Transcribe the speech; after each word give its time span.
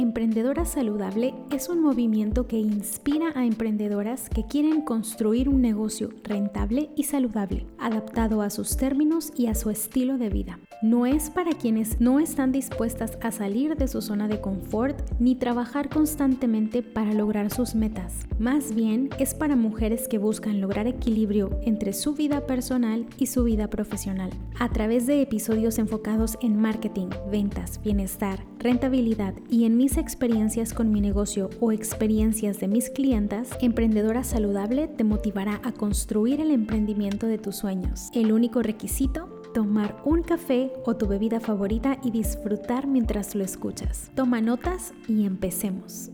Emprendedora 0.00 0.64
Saludable 0.64 1.34
es 1.50 1.68
un 1.68 1.82
movimiento 1.82 2.46
que 2.46 2.56
inspira 2.56 3.32
a 3.34 3.44
emprendedoras 3.44 4.30
que 4.30 4.46
quieren 4.46 4.80
construir 4.80 5.46
un 5.46 5.60
negocio 5.60 6.08
rentable 6.24 6.88
y 6.96 7.04
saludable, 7.04 7.66
adaptado 7.78 8.40
a 8.40 8.48
sus 8.48 8.78
términos 8.78 9.30
y 9.36 9.48
a 9.48 9.54
su 9.54 9.68
estilo 9.68 10.16
de 10.16 10.30
vida. 10.30 10.58
No 10.82 11.04
es 11.04 11.28
para 11.28 11.52
quienes 11.52 12.00
no 12.00 12.20
están 12.20 12.52
dispuestas 12.52 13.18
a 13.20 13.30
salir 13.32 13.76
de 13.76 13.86
su 13.86 14.00
zona 14.00 14.28
de 14.28 14.40
confort 14.40 14.98
ni 15.18 15.34
trabajar 15.34 15.90
constantemente 15.90 16.82
para 16.82 17.12
lograr 17.12 17.50
sus 17.50 17.74
metas. 17.74 18.26
Más 18.38 18.74
bien 18.74 19.10
es 19.18 19.34
para 19.34 19.56
mujeres 19.56 20.08
que 20.08 20.16
buscan 20.16 20.58
lograr 20.58 20.86
equilibrio 20.86 21.50
entre 21.64 21.92
su 21.92 22.14
vida 22.14 22.46
personal 22.46 23.04
y 23.18 23.26
su 23.26 23.44
vida 23.44 23.68
profesional. 23.68 24.30
A 24.58 24.70
través 24.70 25.06
de 25.06 25.20
episodios 25.20 25.78
enfocados 25.78 26.38
en 26.40 26.58
marketing, 26.58 27.08
ventas, 27.30 27.82
bienestar, 27.82 28.42
rentabilidad 28.58 29.34
y 29.50 29.66
en 29.66 29.76
mis 29.76 29.98
experiencias 29.98 30.72
con 30.72 30.90
mi 30.90 31.02
negocio 31.02 31.50
o 31.60 31.72
experiencias 31.72 32.58
de 32.58 32.68
mis 32.68 32.88
clientas, 32.88 33.50
Emprendedora 33.60 34.24
Saludable 34.24 34.88
te 34.88 35.04
motivará 35.04 35.60
a 35.62 35.72
construir 35.72 36.40
el 36.40 36.50
emprendimiento 36.50 37.26
de 37.26 37.36
tus 37.36 37.56
sueños. 37.56 38.08
El 38.14 38.32
único 38.32 38.62
requisito 38.62 39.39
tomar 39.52 40.00
un 40.04 40.22
café 40.22 40.72
o 40.84 40.96
tu 40.96 41.06
bebida 41.06 41.40
favorita 41.40 41.98
y 42.02 42.10
disfrutar 42.10 42.86
mientras 42.86 43.34
lo 43.34 43.44
escuchas. 43.44 44.10
Toma 44.14 44.40
notas 44.40 44.92
y 45.08 45.26
empecemos. 45.26 46.10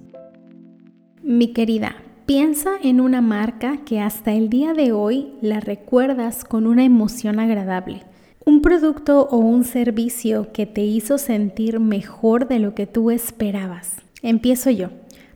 Mi 1.23 1.53
querida, 1.53 1.97
piensa 2.27 2.73
en 2.83 3.01
una 3.01 3.21
marca 3.21 3.79
que 3.85 4.01
hasta 4.01 4.33
el 4.33 4.49
día 4.49 4.75
de 4.75 4.93
hoy 4.93 5.33
la 5.41 5.61
recuerdas 5.61 6.45
con 6.45 6.67
una 6.67 6.85
emoción 6.85 7.41
agradable 7.41 8.05
un 8.47 8.63
producto 8.63 9.27
o 9.29 9.39
un 9.39 9.65
servicio 9.65 10.53
que 10.53 10.67
te 10.67 10.83
hizo 10.83 11.19
sentir 11.19 11.81
mejor 11.81 12.47
de 12.47 12.61
lo 12.61 12.77
que 12.77 12.87
tú 12.87 13.11
esperabas. 13.11 13.97
Empiezo 14.23 14.71
yo. 14.71 14.91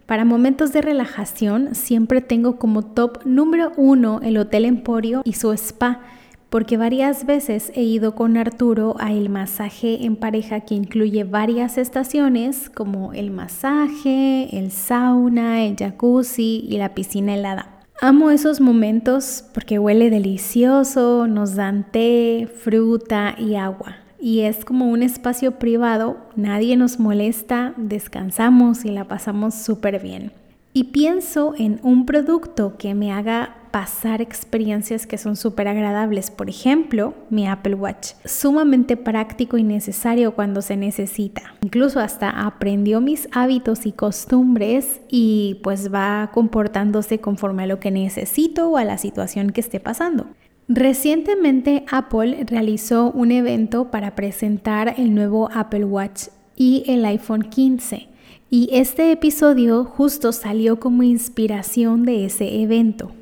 Para 0.06 0.24
momentos 0.24 0.72
de 0.72 0.80
relajación 0.80 1.74
siempre 1.74 2.20
tengo 2.20 2.56
como 2.56 2.82
top 2.82 3.18
número 3.24 3.72
uno 3.76 4.20
el 4.22 4.38
Hotel 4.38 4.64
Emporio 4.64 5.22
y 5.24 5.32
su 5.32 5.52
spa, 5.52 6.02
porque 6.50 6.76
varias 6.76 7.24
veces 7.24 7.72
he 7.74 7.82
ido 7.82 8.14
con 8.14 8.36
Arturo 8.36 8.96
a 8.98 9.12
el 9.12 9.28
masaje 9.28 10.04
en 10.04 10.16
pareja 10.16 10.60
que 10.60 10.74
incluye 10.74 11.24
varias 11.24 11.78
estaciones 11.78 12.68
como 12.68 13.12
el 13.12 13.30
masaje, 13.30 14.48
el 14.58 14.72
sauna, 14.72 15.64
el 15.64 15.76
jacuzzi 15.76 16.66
y 16.68 16.76
la 16.76 16.92
piscina 16.92 17.34
helada. 17.34 17.80
Amo 18.02 18.30
esos 18.30 18.60
momentos 18.60 19.44
porque 19.54 19.78
huele 19.78 20.10
delicioso, 20.10 21.26
nos 21.26 21.54
dan 21.54 21.86
té, 21.90 22.48
fruta 22.62 23.34
y 23.38 23.54
agua. 23.54 23.96
Y 24.18 24.40
es 24.40 24.64
como 24.64 24.90
un 24.90 25.02
espacio 25.02 25.52
privado, 25.52 26.18
nadie 26.36 26.76
nos 26.76 26.98
molesta, 26.98 27.74
descansamos 27.76 28.84
y 28.84 28.90
la 28.90 29.04
pasamos 29.04 29.54
súper 29.54 30.02
bien 30.02 30.32
y 30.72 30.84
pienso 30.84 31.54
en 31.56 31.80
un 31.82 32.06
producto 32.06 32.76
que 32.78 32.94
me 32.94 33.12
haga 33.12 33.56
pasar 33.70 34.20
experiencias 34.20 35.06
que 35.06 35.18
son 35.18 35.36
súper 35.36 35.68
agradables. 35.68 36.30
Por 36.30 36.48
ejemplo, 36.48 37.14
mi 37.30 37.46
Apple 37.46 37.74
Watch. 37.74 38.12
Sumamente 38.24 38.96
práctico 38.96 39.58
y 39.58 39.62
necesario 39.62 40.34
cuando 40.34 40.62
se 40.62 40.76
necesita. 40.76 41.54
Incluso 41.62 42.00
hasta 42.00 42.30
aprendió 42.30 43.00
mis 43.00 43.28
hábitos 43.32 43.86
y 43.86 43.92
costumbres 43.92 45.00
y 45.08 45.60
pues 45.62 45.92
va 45.92 46.30
comportándose 46.32 47.18
conforme 47.18 47.64
a 47.64 47.66
lo 47.66 47.80
que 47.80 47.90
necesito 47.90 48.68
o 48.70 48.76
a 48.76 48.84
la 48.84 48.98
situación 48.98 49.50
que 49.50 49.60
esté 49.60 49.80
pasando. 49.80 50.26
Recientemente 50.68 51.84
Apple 51.90 52.44
realizó 52.46 53.10
un 53.10 53.32
evento 53.32 53.90
para 53.90 54.14
presentar 54.14 54.94
el 54.98 55.14
nuevo 55.14 55.48
Apple 55.52 55.84
Watch 55.84 56.28
y 56.54 56.84
el 56.86 57.04
iPhone 57.04 57.42
15 57.42 58.10
y 58.52 58.68
este 58.72 59.12
episodio 59.12 59.84
justo 59.84 60.32
salió 60.32 60.80
como 60.80 61.04
inspiración 61.04 62.04
de 62.04 62.24
ese 62.24 62.62
evento. 62.62 63.12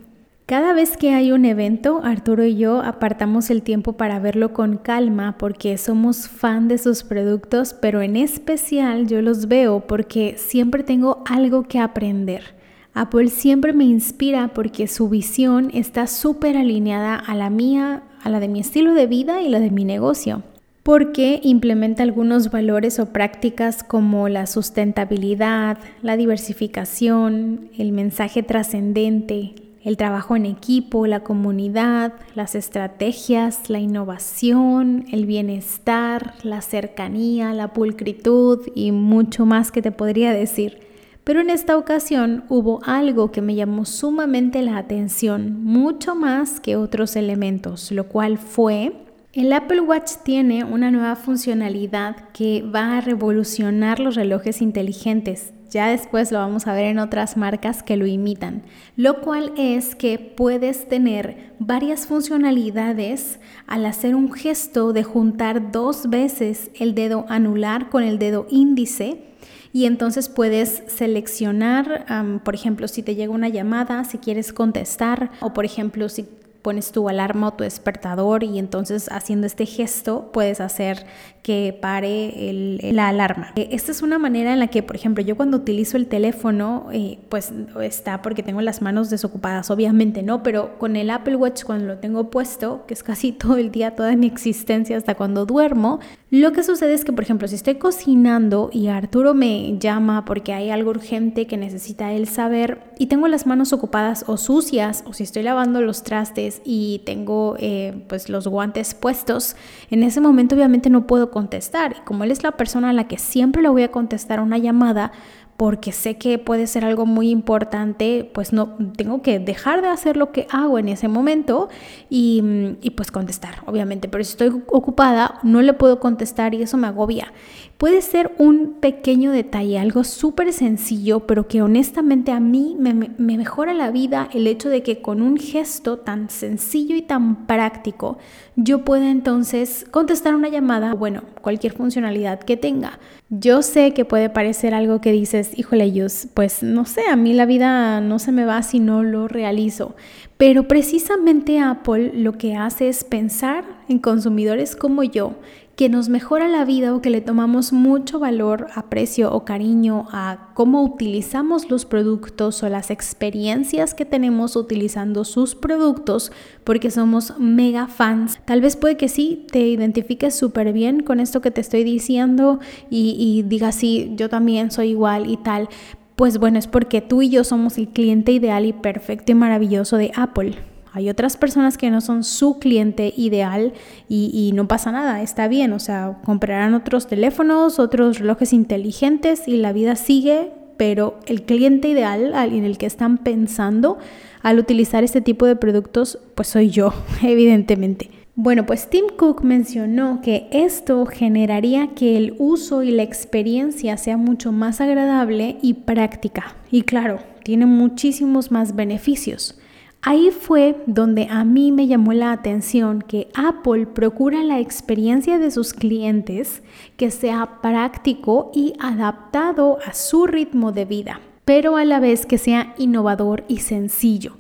Cada 0.48 0.72
vez 0.72 0.97
que 0.97 1.10
hay 1.10 1.31
un 1.31 1.44
evento, 1.44 2.00
Arturo 2.03 2.42
y 2.42 2.56
yo 2.56 2.81
apartamos 2.81 3.50
el 3.50 3.60
tiempo 3.60 3.98
para 3.98 4.19
verlo 4.19 4.54
con 4.54 4.78
calma 4.78 5.36
porque 5.36 5.76
somos 5.76 6.26
fan 6.26 6.69
de 6.69 6.78
sus 6.78 7.03
productos, 7.03 7.75
pero 7.75 8.00
en 8.00 8.16
especial 8.16 9.06
yo 9.08 9.20
los 9.20 9.48
veo 9.48 9.81
porque 9.87 10.37
siempre 10.38 10.82
tengo 10.84 11.22
algo 11.26 11.64
que 11.64 11.78
aprender. 11.78 12.54
Apple 12.94 13.28
siempre 13.28 13.75
me 13.75 13.84
inspira 13.84 14.48
porque 14.54 14.88
su 14.88 15.10
visión 15.10 15.69
está 15.75 16.06
súper 16.06 16.56
alineada 16.56 17.16
a 17.16 17.34
la 17.34 17.50
mía, 17.50 18.04
a 18.22 18.31
la 18.31 18.41
de 18.41 18.48
mi 18.48 18.60
estilo 18.60 18.94
de 18.94 19.06
vida 19.06 19.42
y 19.42 19.50
la 19.50 19.60
de 19.60 19.70
mi 19.70 19.84
negocio 19.84 20.44
porque 20.82 21.41
implementa 21.42 22.03
algunos 22.03 22.50
valores 22.50 22.98
o 22.98 23.12
prácticas 23.12 23.84
como 23.84 24.31
la 24.31 24.47
sustentabilidad, 24.47 25.76
la 26.00 26.16
diversificación, 26.16 27.69
el 27.76 27.92
mensaje 27.92 28.42
trascendente, 28.42 29.67
el 29.88 29.97
trabajo 29.97 30.37
en 30.37 30.44
equipo, 30.44 31.06
la 31.06 31.21
comunidad, 31.21 32.12
las 32.34 32.54
estrategias, 32.54 33.71
la 33.71 33.78
innovación, 33.78 35.06
el 35.10 35.25
bienestar, 35.25 36.34
la 36.43 36.60
cercanía, 36.60 37.54
la 37.54 37.72
pulcritud 37.72 38.69
y 38.75 38.93
mucho 38.93 39.47
más 39.47 39.72
que 39.72 39.81
te 39.81 39.91
podría 39.91 40.34
decir. 40.34 40.81
Pero 41.25 41.41
en 41.41 41.49
esta 41.49 41.78
ocasión 41.78 42.44
hubo 42.50 42.81
algo 42.84 43.32
que 43.32 43.41
me 43.41 43.54
llamó 43.54 43.87
sumamente 43.87 44.60
la 44.60 44.76
atención, 44.76 45.65
mucho 45.65 46.15
más 46.15 46.60
que 46.60 46.76
otros 46.76 47.16
elementos, 47.16 47.91
lo 47.91 48.09
cual 48.09 48.37
fue 48.37 48.93
el 49.32 49.50
Apple 49.55 49.81
Watch 49.81 50.16
tiene 50.22 50.65
una 50.65 50.91
nueva 50.91 51.16
funcionalidad 51.16 52.28
que 52.34 52.62
va 52.62 52.99
a 52.99 53.00
revolucionar 53.00 54.00
los 54.00 54.16
relojes 54.16 54.60
inteligentes. 54.60 55.55
Ya 55.70 55.88
después 55.88 56.32
lo 56.32 56.38
vamos 56.38 56.66
a 56.66 56.72
ver 56.72 56.86
en 56.86 56.98
otras 56.98 57.36
marcas 57.36 57.82
que 57.82 57.96
lo 57.96 58.06
imitan, 58.06 58.62
lo 58.96 59.20
cual 59.20 59.52
es 59.56 59.94
que 59.94 60.18
puedes 60.18 60.88
tener 60.88 61.52
varias 61.58 62.06
funcionalidades 62.06 63.38
al 63.66 63.84
hacer 63.84 64.14
un 64.14 64.32
gesto 64.32 64.92
de 64.92 65.04
juntar 65.04 65.70
dos 65.70 66.08
veces 66.08 66.70
el 66.74 66.94
dedo 66.94 67.26
anular 67.28 67.90
con 67.90 68.02
el 68.02 68.18
dedo 68.18 68.46
índice 68.50 69.28
y 69.72 69.84
entonces 69.84 70.28
puedes 70.28 70.82
seleccionar, 70.86 72.40
por 72.44 72.54
ejemplo, 72.54 72.88
si 72.88 73.02
te 73.02 73.14
llega 73.14 73.32
una 73.32 73.48
llamada, 73.48 74.04
si 74.04 74.18
quieres 74.18 74.52
contestar 74.52 75.30
o 75.40 75.52
por 75.52 75.64
ejemplo, 75.64 76.08
si 76.08 76.26
pones 76.62 76.92
tu 76.92 77.08
alarma 77.08 77.48
o 77.48 77.52
tu 77.52 77.64
despertador 77.64 78.42
y 78.44 78.58
entonces 78.58 79.08
haciendo 79.10 79.46
este 79.46 79.66
gesto 79.66 80.30
puedes 80.32 80.60
hacer 80.60 81.06
que 81.42 81.78
pare 81.80 82.52
la 82.92 83.08
alarma. 83.08 83.52
Eh, 83.56 83.70
esta 83.72 83.91
es 83.91 84.02
una 84.02 84.19
manera 84.19 84.52
en 84.52 84.58
la 84.58 84.66
que, 84.66 84.82
por 84.82 84.96
ejemplo, 84.96 85.24
yo 85.24 85.34
cuando 85.34 85.56
utilizo 85.56 85.96
el 85.96 86.06
teléfono, 86.06 86.88
eh, 86.92 87.19
pues 87.30 87.52
está 87.80 88.20
porque 88.20 88.42
tengo 88.42 88.60
las 88.60 88.82
manos 88.82 89.08
desocupadas, 89.08 89.70
obviamente, 89.70 90.22
¿no? 90.22 90.42
Pero 90.42 90.78
con 90.78 90.94
el 90.94 91.08
Apple 91.08 91.36
Watch 91.36 91.64
cuando 91.64 91.86
lo 91.86 91.98
tengo 91.98 92.28
puesto, 92.28 92.84
que 92.86 92.92
es 92.92 93.02
casi 93.02 93.32
todo 93.32 93.56
el 93.56 93.70
día, 93.70 93.94
toda 93.94 94.14
mi 94.14 94.26
existencia 94.26 94.96
hasta 94.96 95.14
cuando 95.14 95.46
duermo, 95.46 96.00
lo 96.30 96.52
que 96.52 96.62
sucede 96.62 96.92
es 96.92 97.06
que, 97.06 97.12
por 97.14 97.24
ejemplo, 97.24 97.48
si 97.48 97.54
estoy 97.54 97.76
cocinando 97.76 98.68
y 98.70 98.88
Arturo 98.88 99.32
me 99.32 99.78
llama 99.78 100.26
porque 100.26 100.52
hay 100.52 100.68
algo 100.68 100.90
urgente 100.90 101.46
que 101.46 101.56
necesita 101.56 102.12
él 102.12 102.28
saber 102.28 102.82
y 102.98 103.06
tengo 103.06 103.28
las 103.28 103.46
manos 103.46 103.72
ocupadas 103.72 104.24
o 104.26 104.36
sucias, 104.36 105.04
o 105.06 105.14
si 105.14 105.22
estoy 105.22 105.42
lavando 105.42 105.80
los 105.80 106.02
trastes 106.02 106.60
y 106.66 107.00
tengo 107.06 107.56
eh, 107.58 108.04
pues 108.08 108.28
los 108.28 108.46
guantes 108.46 108.92
puestos, 108.92 109.56
en 109.90 110.02
ese 110.02 110.20
momento 110.20 110.54
obviamente 110.54 110.90
no 110.90 111.06
puedo 111.06 111.30
contestar. 111.30 111.96
Y 111.98 112.04
como 112.04 112.24
él 112.24 112.30
es 112.30 112.42
la 112.42 112.52
persona 112.52 112.90
a 112.90 112.92
la 112.92 113.08
que 113.08 113.16
siempre 113.16 113.62
le 113.62 113.70
voy 113.70 113.84
a 113.84 113.90
contestar 113.90 114.40
una 114.40 114.58
llamada, 114.58 115.12
porque 115.58 115.91
sé 115.91 116.19
que 116.19 116.38
puede 116.38 116.69
ser 116.69 116.84
algo 116.84 117.04
muy 117.04 117.30
importante, 117.30 118.31
pues 118.32 118.52
no 118.52 118.76
tengo 118.96 119.22
que 119.22 119.40
dejar 119.40 119.82
de 119.82 119.88
hacer 119.88 120.16
lo 120.16 120.31
que 120.31 120.46
hago 120.50 120.78
en 120.78 120.88
ese 120.88 121.08
momento 121.08 121.69
y, 122.08 122.76
y, 122.81 122.90
pues 122.90 123.10
contestar, 123.10 123.56
obviamente. 123.66 124.08
Pero 124.08 124.22
si 124.22 124.31
estoy 124.31 124.62
ocupada, 124.69 125.40
no 125.43 125.60
le 125.60 125.72
puedo 125.72 125.99
contestar 125.99 126.55
y 126.55 126.62
eso 126.62 126.76
me 126.76 126.87
agobia. 126.87 127.32
Puede 127.78 128.02
ser 128.02 128.32
un 128.38 128.75
pequeño 128.80 129.30
detalle, 129.30 129.78
algo 129.78 130.02
súper 130.02 130.52
sencillo, 130.52 131.28
pero 131.28 131.46
que 131.46 131.62
honestamente 131.62 132.32
a 132.32 132.40
mí 132.40 132.76
me, 132.76 132.92
me 132.92 133.38
mejora 133.38 133.72
la 133.72 133.92
vida 133.92 134.28
el 134.32 134.48
hecho 134.48 134.69
de 134.69 134.82
que 134.82 135.00
con 135.00 135.22
un 135.22 135.36
gesto 135.36 135.96
tan 135.96 136.28
sencillo 136.28 136.96
y 136.96 137.02
tan 137.02 137.46
práctico 137.46 138.19
yo 138.56 138.84
pueda 138.84 139.08
entonces 139.08 139.86
contestar 139.92 140.34
una 140.34 140.48
llamada, 140.48 140.94
bueno, 140.94 141.22
cualquier 141.40 141.72
funcionalidad 141.72 142.40
que 142.40 142.56
tenga. 142.56 142.98
Yo 143.30 143.62
sé 143.62 143.94
que 143.94 144.04
puede 144.04 144.28
parecer 144.28 144.74
algo 144.74 145.00
que 145.00 145.12
dices, 145.12 145.56
híjole, 145.56 145.92
pues 146.34 146.64
no 146.64 146.84
sé, 146.84 147.02
a 147.08 147.14
mí 147.14 147.32
la 147.32 147.46
vida 147.46 148.00
no 148.00 148.19
se 148.19 148.32
me 148.32 148.44
va 148.44 148.62
si 148.64 148.81
no 148.81 149.04
lo 149.04 149.28
realizo. 149.28 149.94
Pero 150.36 150.66
precisamente 150.66 151.60
Apple 151.60 152.12
lo 152.14 152.32
que 152.32 152.56
hace 152.56 152.88
es 152.88 153.04
pensar 153.04 153.64
en 153.88 154.00
consumidores 154.00 154.74
como 154.74 155.04
yo, 155.04 155.34
que 155.78 155.88
nos 155.88 156.08
mejora 156.08 156.48
la 156.48 156.64
vida 156.64 156.92
o 156.92 157.00
que 157.00 157.08
le 157.08 157.20
tomamos 157.20 157.72
mucho 157.72 158.19
valor, 158.19 158.66
aprecio 158.75 159.32
o 159.32 159.44
cariño 159.44 160.08
a 160.10 160.48
cómo 160.54 160.82
utilizamos 160.82 161.70
los 161.70 161.84
productos 161.84 162.64
o 162.64 162.69
las 162.69 162.90
experiencias 162.90 163.94
que 163.94 164.04
tenemos 164.04 164.56
utilizando 164.56 165.25
sus 165.25 165.54
productos 165.54 166.32
porque 166.64 166.90
somos 166.90 167.38
mega 167.38 167.86
fans. 167.86 168.40
Tal 168.44 168.60
vez 168.60 168.75
puede 168.75 168.96
que 168.96 169.08
sí 169.08 169.46
te 169.52 169.60
identifiques 169.60 170.34
súper 170.34 170.72
bien 170.72 171.04
con 171.04 171.20
esto 171.20 171.40
que 171.40 171.52
te 171.52 171.60
estoy 171.60 171.84
diciendo 171.84 172.58
y, 172.90 173.14
y 173.16 173.48
digas 173.48 173.76
sí, 173.76 174.14
yo 174.16 174.28
también 174.28 174.72
soy 174.72 174.88
igual 174.88 175.31
y 175.31 175.36
tal. 175.36 175.69
Pues 176.16 176.38
bueno, 176.38 176.58
es 176.58 176.66
porque 176.66 177.02
tú 177.02 177.22
y 177.22 177.28
yo 177.28 177.44
somos 177.44 177.78
el 177.78 177.86
cliente 177.86 178.32
ideal 178.32 178.66
y 178.66 178.72
perfecto 178.72 179.31
y 179.31 179.36
maravilloso 179.36 179.96
de 179.96 180.10
Apple. 180.16 180.56
Hay 180.98 181.08
otras 181.10 181.36
personas 181.36 181.78
que 181.78 181.92
no 181.92 182.00
son 182.00 182.24
su 182.24 182.58
cliente 182.58 183.14
ideal 183.16 183.72
y, 184.08 184.50
no 184.52 184.66
pasa 184.66 184.90
nada, 184.90 185.22
está 185.22 185.46
bien, 185.46 185.72
o 185.72 185.78
sea, 185.78 186.18
comprarán 186.24 186.74
otros 186.74 187.06
teléfonos, 187.06 187.78
otros 187.78 188.18
relojes 188.18 188.52
inteligentes 188.52 189.46
y 189.46 189.58
la 189.58 189.72
vida 189.72 189.94
sigue, 189.94 190.50
pero 190.76 191.20
el 191.26 191.42
cliente 191.42 191.86
ideal 191.86 192.34
en 192.34 192.64
el 192.64 192.78
que 192.78 192.86
están 192.86 193.18
pensando 193.18 193.98
al 194.42 194.58
utilizar 194.58 195.04
este 195.04 195.20
tipo 195.20 195.46
de 195.46 195.54
productos, 195.54 196.18
pues 196.34 196.48
soy 196.48 196.70
yo, 196.70 196.92
evidentemente. 197.22 198.10
Bueno, 198.34 198.66
pues 198.66 198.90
Tim 198.90 199.04
Cook 199.16 199.44
mencionó 199.44 200.20
que 200.20 200.48
esto 200.50 201.06
generaría 201.06 201.90
que 201.94 202.16
el 202.16 202.34
uso 202.40 202.82
y 202.82 202.90
la 202.90 203.04
experiencia 203.04 203.96
sea 203.98 204.16
mucho 204.16 204.50
más 204.50 204.80
agradable 204.80 205.58
y 205.62 205.74
práctica. 205.74 206.56
Y 206.72 206.82
claro, 206.82 207.20
tiene 207.44 207.66
muchísimos 207.66 208.50
más 208.50 208.74
beneficios. 208.74 209.60
Ahí 210.00 210.30
fue 210.30 210.80
donde 210.86 211.26
a 211.28 211.42
mí 211.44 211.72
me 211.72 211.88
llamó 211.88 212.12
la 212.12 212.30
atención 212.30 213.02
que 213.02 213.28
Apple 213.34 213.86
procura 213.86 214.44
la 214.44 214.60
experiencia 214.60 215.38
de 215.38 215.50
sus 215.50 215.72
clientes 215.72 216.62
que 216.96 217.10
sea 217.10 217.60
práctico 217.60 218.52
y 218.54 218.74
adaptado 218.78 219.78
a 219.84 219.94
su 219.94 220.26
ritmo 220.26 220.70
de 220.70 220.84
vida, 220.84 221.20
pero 221.44 221.76
a 221.76 221.84
la 221.84 221.98
vez 221.98 222.26
que 222.26 222.38
sea 222.38 222.74
innovador 222.78 223.44
y 223.48 223.58
sencillo. 223.58 224.36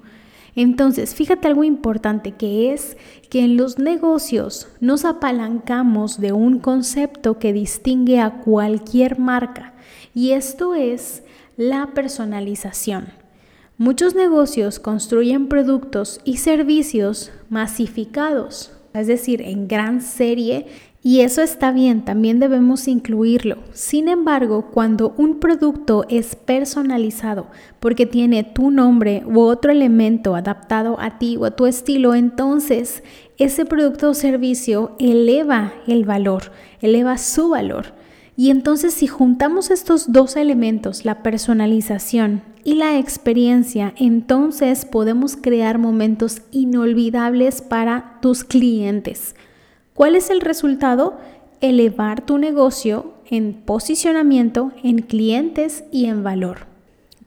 Entonces, 0.54 1.14
fíjate 1.14 1.48
algo 1.48 1.64
importante 1.64 2.32
que 2.32 2.72
es 2.72 2.96
que 3.28 3.40
en 3.40 3.56
los 3.56 3.78
negocios 3.78 4.68
nos 4.80 5.04
apalancamos 5.04 6.20
de 6.20 6.32
un 6.32 6.60
concepto 6.60 7.38
que 7.40 7.52
distingue 7.52 8.20
a 8.20 8.40
cualquier 8.40 9.18
marca 9.18 9.74
y 10.14 10.30
esto 10.30 10.74
es 10.74 11.24
la 11.56 11.88
personalización. 11.94 13.17
Muchos 13.80 14.16
negocios 14.16 14.80
construyen 14.80 15.46
productos 15.46 16.20
y 16.24 16.38
servicios 16.38 17.30
masificados, 17.48 18.72
es 18.92 19.06
decir, 19.06 19.40
en 19.40 19.68
gran 19.68 20.00
serie, 20.00 20.66
y 21.00 21.20
eso 21.20 21.42
está 21.42 21.70
bien, 21.70 22.04
también 22.04 22.40
debemos 22.40 22.88
incluirlo. 22.88 23.58
Sin 23.72 24.08
embargo, 24.08 24.72
cuando 24.72 25.14
un 25.16 25.38
producto 25.38 26.04
es 26.08 26.34
personalizado 26.34 27.46
porque 27.78 28.04
tiene 28.04 28.42
tu 28.42 28.72
nombre 28.72 29.22
u 29.24 29.38
otro 29.42 29.70
elemento 29.70 30.34
adaptado 30.34 30.98
a 30.98 31.20
ti 31.20 31.36
o 31.36 31.44
a 31.44 31.52
tu 31.52 31.66
estilo, 31.66 32.16
entonces 32.16 33.04
ese 33.36 33.64
producto 33.64 34.10
o 34.10 34.14
servicio 34.14 34.96
eleva 34.98 35.72
el 35.86 36.04
valor, 36.04 36.50
eleva 36.80 37.16
su 37.16 37.50
valor. 37.50 37.94
Y 38.40 38.50
entonces 38.50 38.94
si 38.94 39.08
juntamos 39.08 39.68
estos 39.72 40.12
dos 40.12 40.36
elementos, 40.36 41.04
la 41.04 41.24
personalización 41.24 42.44
y 42.62 42.74
la 42.74 42.96
experiencia, 42.96 43.94
entonces 43.96 44.84
podemos 44.84 45.34
crear 45.34 45.78
momentos 45.78 46.42
inolvidables 46.52 47.62
para 47.62 48.20
tus 48.22 48.44
clientes. 48.44 49.34
¿Cuál 49.92 50.14
es 50.14 50.30
el 50.30 50.40
resultado? 50.40 51.18
Elevar 51.60 52.24
tu 52.24 52.38
negocio 52.38 53.14
en 53.28 53.54
posicionamiento, 53.54 54.70
en 54.84 54.98
clientes 54.98 55.82
y 55.90 56.04
en 56.04 56.22
valor. 56.22 56.77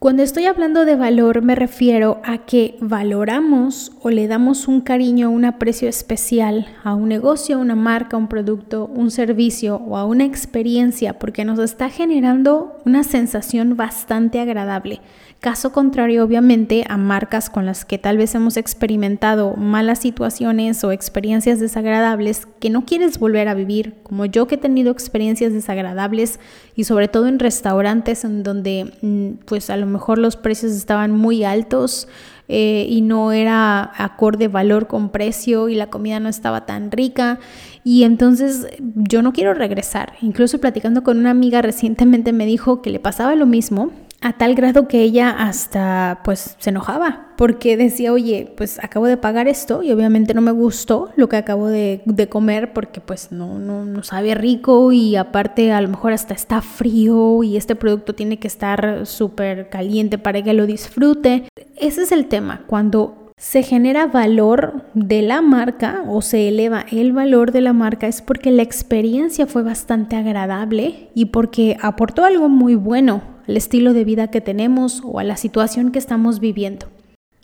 Cuando 0.02 0.24
estoy 0.24 0.46
hablando 0.46 0.84
de 0.84 0.96
valor 0.96 1.44
me 1.44 1.54
refiero 1.54 2.22
a 2.24 2.40
que 2.40 2.76
valoramos 2.82 3.92
o 4.02 4.10
le 4.10 4.28
damos 4.28 4.68
un 4.68 4.82
cariño, 4.82 5.30
un 5.30 5.46
aprecio 5.46 5.88
especial 5.88 6.66
a 6.84 6.96
un 6.96 7.08
negocio, 7.08 7.60
una 7.60 7.76
marca, 7.76 8.18
un 8.18 8.28
producto, 8.28 8.90
un 8.96 9.12
servicio 9.12 9.76
o 9.76 9.98
a 9.98 10.06
una 10.06 10.26
experiencia 10.26 11.20
porque 11.20 11.46
nos 11.46 11.60
está 11.60 11.88
generando 11.92 12.81
una 12.86 13.04
sensación 13.04 13.78
bastante 13.78 14.40
agradable. 14.40 15.02
Caso 15.40 15.72
contrario, 15.72 16.24
obviamente, 16.24 16.84
a 16.88 16.98
marcas 16.98 17.50
con 17.50 17.66
las 17.66 17.84
que 17.84 17.98
tal 17.98 18.18
vez 18.18 18.36
hemos 18.36 18.58
experimentado 18.58 19.56
malas 19.56 19.98
situaciones 20.00 20.84
o 20.84 20.92
experiencias 20.92 21.60
desagradables 21.60 22.46
que 22.60 22.70
no 22.70 22.86
quieres 22.86 23.18
volver 23.18 23.48
a 23.48 23.56
vivir, 23.56 23.96
como 24.04 24.26
yo 24.26 24.46
que 24.46 24.56
he 24.56 24.60
tenido 24.60 24.92
experiencias 24.92 25.52
desagradables 25.52 26.40
y 26.76 26.84
sobre 26.84 27.08
todo 27.08 27.28
en 27.28 27.40
restaurantes 27.40 28.24
en 28.24 28.44
donde 28.44 28.94
mm, 29.02 29.46
pues 29.46 29.72
a 29.72 29.78
lo 29.78 29.88
mejor 29.88 30.20
los 30.20 30.36
precios 30.36 30.74
estaban 30.74 31.12
muy 31.12 31.44
altos 31.44 32.08
eh, 32.54 32.86
y 32.90 33.00
no 33.00 33.32
era 33.32 33.92
acorde 33.96 34.50
valor 34.50 34.88
con 34.88 35.10
precio 35.10 35.70
y 35.70 35.76
la 35.76 35.90
comida 35.90 36.20
no 36.20 36.28
estaba 36.28 36.66
tan 36.66 36.92
rica 36.92 37.40
y 37.86 38.04
entonces 38.04 38.68
yo 38.94 39.22
no 39.22 39.32
quiero 39.32 39.54
regresar. 39.54 40.16
Incluso 40.22 40.60
platicando 40.60 41.02
con 41.02 41.18
una 41.18 41.30
amiga 41.30 41.62
recientemente 41.62 42.34
me 42.34 42.46
dijo 42.46 42.82
que 42.82 42.90
le 42.90 43.00
pasaba 43.00 43.36
lo 43.36 43.46
mismo 43.46 43.92
a 44.22 44.34
tal 44.34 44.54
grado 44.54 44.88
que 44.88 45.02
ella 45.02 45.32
hasta 45.32 46.22
pues 46.24 46.56
se 46.60 46.70
enojaba 46.70 47.30
porque 47.38 47.76
decía, 47.76 48.14
oye, 48.14 48.54
pues 48.56 48.78
acabo 48.84 49.08
de 49.08 49.18
pagar 49.18 49.48
esto 49.48 49.82
y 49.82 49.92
obviamente 49.92 50.36
no 50.36 50.42
me 50.42 50.52
gustó 50.52 51.10
lo 51.16 51.28
que 51.28 51.38
acabo 51.38 51.68
de, 51.68 52.02
comer 52.30 52.72
porque 52.72 53.02
pues 53.02 53.32
no, 53.32 53.58
no, 53.58 53.84
no 53.84 54.04
sabe 54.04 54.36
rico 54.36 54.92
y 54.92 55.16
aparte 55.16 55.72
a 55.72 55.82
lo 55.82 55.88
mejor 55.90 56.14
hasta 56.14 56.36
está 56.36 56.62
frío 56.62 57.42
y 57.42 57.58
este 57.58 57.76
producto 57.76 58.14
tiene 58.14 58.38
que 58.38 58.48
estar 58.48 59.08
súper 59.08 59.70
caliente 59.70 60.20
para 60.20 60.44
que 60.44 60.54
lo 60.54 60.68
disfrute. 60.68 61.46
Ese 61.80 62.04
es 62.04 62.12
el 62.12 62.28
tema, 62.28 62.62
cuando 62.68 63.21
se 63.42 63.64
genera 63.64 64.06
valor 64.06 64.84
de 64.94 65.24
la 65.24 65.42
marca 65.42 66.04
o 66.08 66.22
se 66.22 66.48
eleva 66.48 66.86
el 66.92 67.12
valor 67.12 67.52
de 67.52 67.62
la 67.62 67.74
marca 67.74 68.06
es 68.06 68.22
porque 68.22 68.52
la 68.52 68.62
experiencia 68.62 69.48
fue 69.48 69.64
bastante 69.64 70.16
agradable 70.16 71.10
y 71.16 71.26
porque 71.26 71.76
aportó 71.82 72.24
algo 72.24 72.50
muy 72.50 72.76
bueno 72.76 73.24
al 73.48 73.58
estilo 73.58 73.94
de 73.94 74.04
vida 74.04 74.28
que 74.28 74.42
tenemos 74.42 75.02
o 75.04 75.18
a 75.18 75.24
la 75.24 75.38
situación 75.38 75.92
que 75.92 75.98
estamos 75.98 76.40
viviendo. 76.40 76.86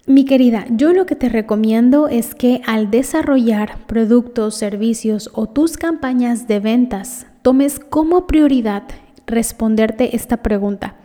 Mi 0.06 0.24
querida, 0.24 0.68
yo 0.70 0.94
lo 0.94 1.08
que 1.08 1.16
te 1.16 1.30
recomiendo 1.30 2.08
es 2.08 2.36
que 2.36 2.62
al 2.68 2.92
desarrollar 2.92 3.80
productos, 3.88 4.54
servicios 4.54 5.32
o 5.34 5.48
tus 5.48 5.78
campañas 5.78 6.48
de 6.48 6.60
ventas, 6.60 7.26
tomes 7.42 7.80
como 7.80 8.28
prioridad 8.28 8.84
responderte 9.26 10.16
esta 10.16 10.44
pregunta. 10.44 10.96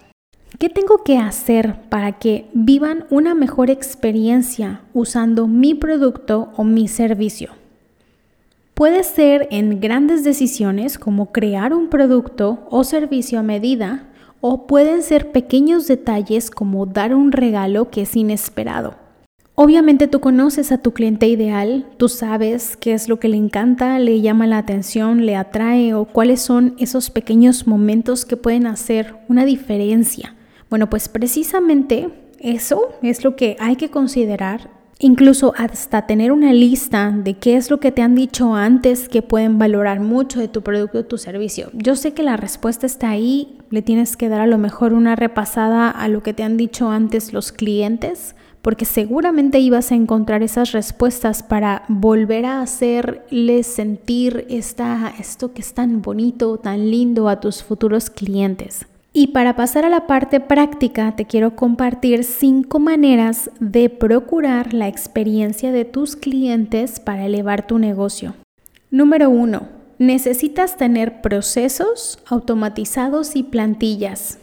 ¿Qué 0.58 0.68
tengo 0.68 1.02
que 1.02 1.16
hacer 1.16 1.76
para 1.88 2.12
que 2.12 2.46
vivan 2.52 3.06
una 3.10 3.34
mejor 3.34 3.70
experiencia 3.70 4.82
usando 4.92 5.48
mi 5.48 5.74
producto 5.74 6.50
o 6.56 6.64
mi 6.64 6.88
servicio? 6.88 7.52
Puede 8.74 9.02
ser 9.02 9.48
en 9.50 9.80
grandes 9.80 10.24
decisiones 10.24 10.98
como 10.98 11.32
crear 11.32 11.72
un 11.72 11.88
producto 11.88 12.66
o 12.70 12.84
servicio 12.84 13.38
a 13.38 13.42
medida 13.42 14.08
o 14.40 14.66
pueden 14.66 15.02
ser 15.02 15.32
pequeños 15.32 15.86
detalles 15.86 16.50
como 16.50 16.84
dar 16.84 17.14
un 17.14 17.32
regalo 17.32 17.90
que 17.90 18.02
es 18.02 18.14
inesperado. 18.14 18.96
Obviamente 19.54 20.06
tú 20.06 20.20
conoces 20.20 20.72
a 20.72 20.78
tu 20.78 20.92
cliente 20.92 21.28
ideal, 21.28 21.86
tú 21.96 22.08
sabes 22.08 22.76
qué 22.76 22.92
es 22.92 23.08
lo 23.08 23.20
que 23.20 23.28
le 23.28 23.36
encanta, 23.36 23.98
le 23.98 24.20
llama 24.20 24.46
la 24.46 24.58
atención, 24.58 25.24
le 25.24 25.36
atrae 25.36 25.94
o 25.94 26.04
cuáles 26.06 26.40
son 26.40 26.74
esos 26.78 27.10
pequeños 27.10 27.66
momentos 27.66 28.24
que 28.24 28.36
pueden 28.36 28.66
hacer 28.66 29.14
una 29.28 29.44
diferencia. 29.44 30.34
Bueno, 30.72 30.88
pues 30.88 31.10
precisamente 31.10 32.08
eso 32.38 32.94
es 33.02 33.24
lo 33.24 33.36
que 33.36 33.58
hay 33.60 33.76
que 33.76 33.90
considerar 33.90 34.70
incluso 35.00 35.52
hasta 35.58 36.06
tener 36.06 36.32
una 36.32 36.54
lista 36.54 37.10
de 37.10 37.34
qué 37.34 37.56
es 37.56 37.68
lo 37.70 37.78
que 37.78 37.92
te 37.92 38.00
han 38.00 38.14
dicho 38.14 38.54
antes 38.54 39.10
que 39.10 39.20
pueden 39.20 39.58
valorar 39.58 40.00
mucho 40.00 40.40
de 40.40 40.48
tu 40.48 40.62
producto 40.62 41.00
o 41.00 41.04
tu 41.04 41.18
servicio. 41.18 41.68
Yo 41.74 41.94
sé 41.94 42.14
que 42.14 42.22
la 42.22 42.38
respuesta 42.38 42.86
está 42.86 43.10
ahí, 43.10 43.58
le 43.68 43.82
tienes 43.82 44.16
que 44.16 44.30
dar 44.30 44.40
a 44.40 44.46
lo 44.46 44.56
mejor 44.56 44.94
una 44.94 45.14
repasada 45.14 45.90
a 45.90 46.08
lo 46.08 46.22
que 46.22 46.32
te 46.32 46.42
han 46.42 46.56
dicho 46.56 46.90
antes 46.90 47.34
los 47.34 47.52
clientes, 47.52 48.34
porque 48.62 48.86
seguramente 48.86 49.58
ibas 49.58 49.92
a 49.92 49.96
encontrar 49.96 50.42
esas 50.42 50.72
respuestas 50.72 51.42
para 51.42 51.82
volver 51.88 52.46
a 52.46 52.62
hacerles 52.62 53.66
sentir 53.66 54.46
esta, 54.48 55.12
esto 55.18 55.52
que 55.52 55.60
es 55.60 55.74
tan 55.74 56.00
bonito, 56.00 56.56
tan 56.56 56.90
lindo 56.90 57.28
a 57.28 57.40
tus 57.40 57.62
futuros 57.62 58.08
clientes. 58.08 58.86
Y 59.14 59.28
para 59.28 59.56
pasar 59.56 59.84
a 59.84 59.90
la 59.90 60.06
parte 60.06 60.40
práctica, 60.40 61.14
te 61.16 61.26
quiero 61.26 61.54
compartir 61.54 62.24
cinco 62.24 62.78
maneras 62.78 63.50
de 63.60 63.90
procurar 63.90 64.72
la 64.72 64.88
experiencia 64.88 65.70
de 65.70 65.84
tus 65.84 66.16
clientes 66.16 66.98
para 66.98 67.26
elevar 67.26 67.66
tu 67.66 67.78
negocio. 67.78 68.34
Número 68.90 69.28
uno, 69.28 69.68
necesitas 69.98 70.78
tener 70.78 71.20
procesos 71.20 72.20
automatizados 72.26 73.36
y 73.36 73.42
plantillas. 73.42 74.38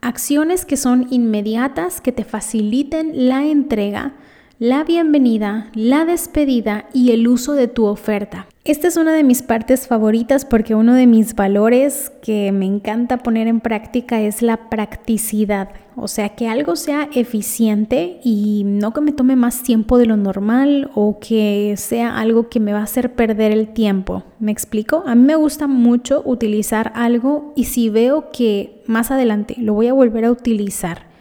Acciones 0.00 0.64
que 0.64 0.76
son 0.76 1.08
inmediatas, 1.10 2.00
que 2.00 2.12
te 2.12 2.24
faciliten 2.24 3.28
la 3.28 3.44
entrega, 3.44 4.14
la 4.60 4.84
bienvenida, 4.84 5.70
la 5.74 6.04
despedida 6.04 6.86
y 6.92 7.10
el 7.10 7.26
uso 7.26 7.54
de 7.54 7.66
tu 7.66 7.86
oferta. 7.86 8.46
Esta 8.64 8.86
es 8.86 8.96
una 8.96 9.12
de 9.12 9.24
mis 9.24 9.42
partes 9.42 9.88
favoritas 9.88 10.44
porque 10.44 10.76
uno 10.76 10.94
de 10.94 11.08
mis 11.08 11.34
valores 11.34 12.12
que 12.22 12.52
me 12.52 12.64
encanta 12.64 13.16
poner 13.16 13.48
en 13.48 13.58
práctica 13.58 14.20
es 14.20 14.40
la 14.40 14.70
practicidad. 14.70 15.70
O 15.96 16.06
sea, 16.06 16.28
que 16.36 16.46
algo 16.46 16.76
sea 16.76 17.08
eficiente 17.12 18.20
y 18.22 18.62
no 18.64 18.92
que 18.92 19.00
me 19.00 19.10
tome 19.10 19.34
más 19.34 19.64
tiempo 19.64 19.98
de 19.98 20.06
lo 20.06 20.16
normal 20.16 20.92
o 20.94 21.18
que 21.18 21.74
sea 21.76 22.16
algo 22.20 22.48
que 22.48 22.60
me 22.60 22.72
va 22.72 22.78
a 22.78 22.84
hacer 22.84 23.16
perder 23.16 23.50
el 23.50 23.72
tiempo. 23.72 24.22
¿Me 24.38 24.52
explico? 24.52 25.02
A 25.08 25.16
mí 25.16 25.24
me 25.24 25.34
gusta 25.34 25.66
mucho 25.66 26.22
utilizar 26.24 26.92
algo 26.94 27.52
y 27.56 27.64
si 27.64 27.90
veo 27.90 28.30
que 28.30 28.80
más 28.86 29.10
adelante 29.10 29.56
lo 29.58 29.74
voy 29.74 29.88
a 29.88 29.92
volver 29.92 30.24
a 30.24 30.30
utilizar 30.30 31.11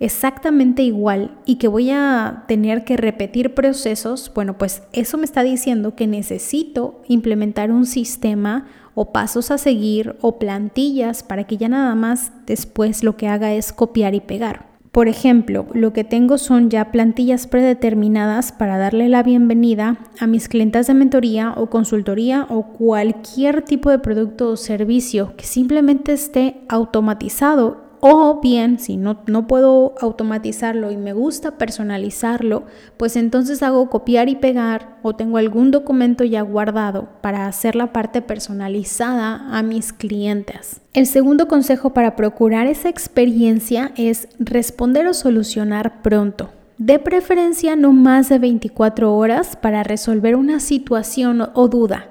exactamente 0.00 0.82
igual 0.82 1.36
y 1.44 1.56
que 1.56 1.68
voy 1.68 1.90
a 1.90 2.44
tener 2.46 2.84
que 2.84 2.96
repetir 2.96 3.54
procesos, 3.54 4.30
bueno, 4.34 4.58
pues 4.58 4.82
eso 4.92 5.18
me 5.18 5.24
está 5.24 5.42
diciendo 5.42 5.94
que 5.94 6.06
necesito 6.06 7.02
implementar 7.08 7.70
un 7.70 7.86
sistema 7.86 8.66
o 8.94 9.12
pasos 9.12 9.50
a 9.50 9.58
seguir 9.58 10.16
o 10.20 10.38
plantillas 10.38 11.22
para 11.22 11.44
que 11.44 11.56
ya 11.56 11.68
nada 11.68 11.94
más 11.94 12.32
después 12.46 13.04
lo 13.04 13.16
que 13.16 13.28
haga 13.28 13.52
es 13.52 13.72
copiar 13.72 14.14
y 14.14 14.20
pegar. 14.20 14.68
Por 14.90 15.06
ejemplo, 15.06 15.66
lo 15.74 15.92
que 15.92 16.02
tengo 16.02 16.38
son 16.38 16.70
ya 16.70 16.90
plantillas 16.90 17.46
predeterminadas 17.46 18.52
para 18.52 18.78
darle 18.78 19.08
la 19.08 19.22
bienvenida 19.22 19.98
a 20.18 20.26
mis 20.26 20.48
clientes 20.48 20.86
de 20.86 20.94
mentoría 20.94 21.52
o 21.56 21.70
consultoría 21.70 22.46
o 22.48 22.72
cualquier 22.72 23.62
tipo 23.62 23.90
de 23.90 23.98
producto 23.98 24.50
o 24.50 24.56
servicio 24.56 25.34
que 25.36 25.44
simplemente 25.44 26.12
esté 26.12 26.62
automatizado 26.68 27.87
o 28.00 28.40
bien, 28.40 28.78
si 28.78 28.96
no, 28.96 29.18
no 29.26 29.46
puedo 29.46 29.94
automatizarlo 30.00 30.90
y 30.90 30.96
me 30.96 31.12
gusta 31.12 31.58
personalizarlo, 31.58 32.64
pues 32.96 33.16
entonces 33.16 33.62
hago 33.62 33.90
copiar 33.90 34.28
y 34.28 34.36
pegar 34.36 34.98
o 35.02 35.14
tengo 35.14 35.38
algún 35.38 35.70
documento 35.70 36.24
ya 36.24 36.42
guardado 36.42 37.08
para 37.20 37.46
hacer 37.46 37.74
la 37.74 37.92
parte 37.92 38.22
personalizada 38.22 39.48
a 39.50 39.62
mis 39.62 39.92
clientes. 39.92 40.80
El 40.94 41.06
segundo 41.06 41.48
consejo 41.48 41.90
para 41.90 42.16
procurar 42.16 42.66
esa 42.66 42.88
experiencia 42.88 43.92
es 43.96 44.28
responder 44.38 45.06
o 45.06 45.14
solucionar 45.14 46.02
pronto. 46.02 46.50
De 46.78 47.00
preferencia 47.00 47.74
no 47.74 47.92
más 47.92 48.28
de 48.28 48.38
24 48.38 49.12
horas 49.14 49.56
para 49.56 49.82
resolver 49.82 50.36
una 50.36 50.60
situación 50.60 51.48
o 51.54 51.68
duda. 51.68 52.06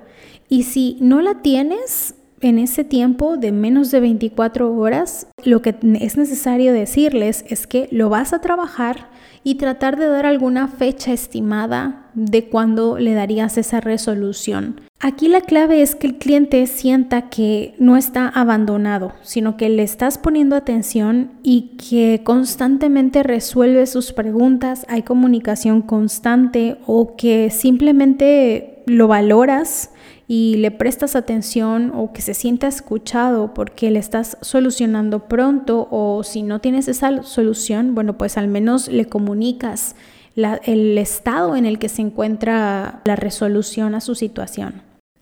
Y 0.50 0.64
si 0.64 0.98
no 1.00 1.22
la 1.22 1.42
tienes, 1.42 2.16
en 2.42 2.60
ese 2.60 2.84
tiempo 2.84 3.38
de 3.38 3.52
menos 3.52 3.92
de 3.92 4.00
24 4.00 4.74
horas, 4.76 5.28
lo 5.44 5.62
que 5.62 5.76
es 6.00 6.18
necesario 6.18 6.74
decirles 6.74 7.46
es 7.48 7.68
que 7.68 7.88
lo 7.92 8.10
vas 8.10 8.34
a 8.34 8.42
trabajar 8.42 9.10
y 9.44 9.56
tratar 9.56 9.98
de 9.98 10.08
dar 10.08 10.26
alguna 10.26 10.68
fecha 10.68 11.14
estimada 11.14 12.10
de 12.14 12.50
cuándo 12.50 12.98
le 12.98 13.14
darías 13.14 13.58
esa 13.58 13.80
resolución. 13.80 14.82
Aquí 15.00 15.28
la 15.28 15.42
clave 15.42 15.84
es 15.84 15.96
que 15.96 16.08
el 16.08 16.18
cliente 16.18 16.66
sienta 16.66 17.30
que 17.30 17.76
no 17.78 17.98
está 17.98 18.28
abandonado, 18.28 19.14
sino 19.22 19.56
que 19.56 19.70
le 19.70 19.84
estás 19.84 20.18
poniendo 20.18 20.56
atención 20.56 21.34
y 21.44 21.78
que 21.78 22.22
constantemente 22.24 23.22
resuelve 23.22 23.86
sus 23.86 24.12
preguntas, 24.12 24.86
hay 24.90 25.04
comunicación 25.04 25.84
constante 25.84 26.78
o 26.88 27.16
que 27.16 27.52
simplemente 27.52 28.84
lo 28.88 29.08
valoras 29.08 29.92
y 30.28 30.58
le 30.58 30.72
prestas 30.72 31.16
atención 31.16 31.92
o 31.96 32.12
que 32.12 32.22
se 32.22 32.34
sienta 32.34 32.68
escuchado 32.68 33.54
porque 33.54 33.90
le 33.92 34.00
estás 34.00 34.38
solucionando 34.42 35.28
pronto 35.28 35.88
o 35.90 36.24
si 36.24 36.44
no 36.44 36.60
tienes 36.60 36.88
esa 36.88 37.24
solución, 37.24 37.96
bueno, 37.96 38.18
pues 38.18 38.38
al 38.38 38.48
menos 38.48 38.90
le 38.90 39.06
comunicas 39.06 39.96
el 40.36 40.98
estado 40.98 41.56
en 41.56 41.66
el 41.66 41.80
que 41.80 41.90
se 41.90 42.02
encuentra 42.02 43.02
la 43.06 43.16
resolución 43.16 43.96
a 43.96 44.02
su 44.02 44.16
situación. 44.16 44.82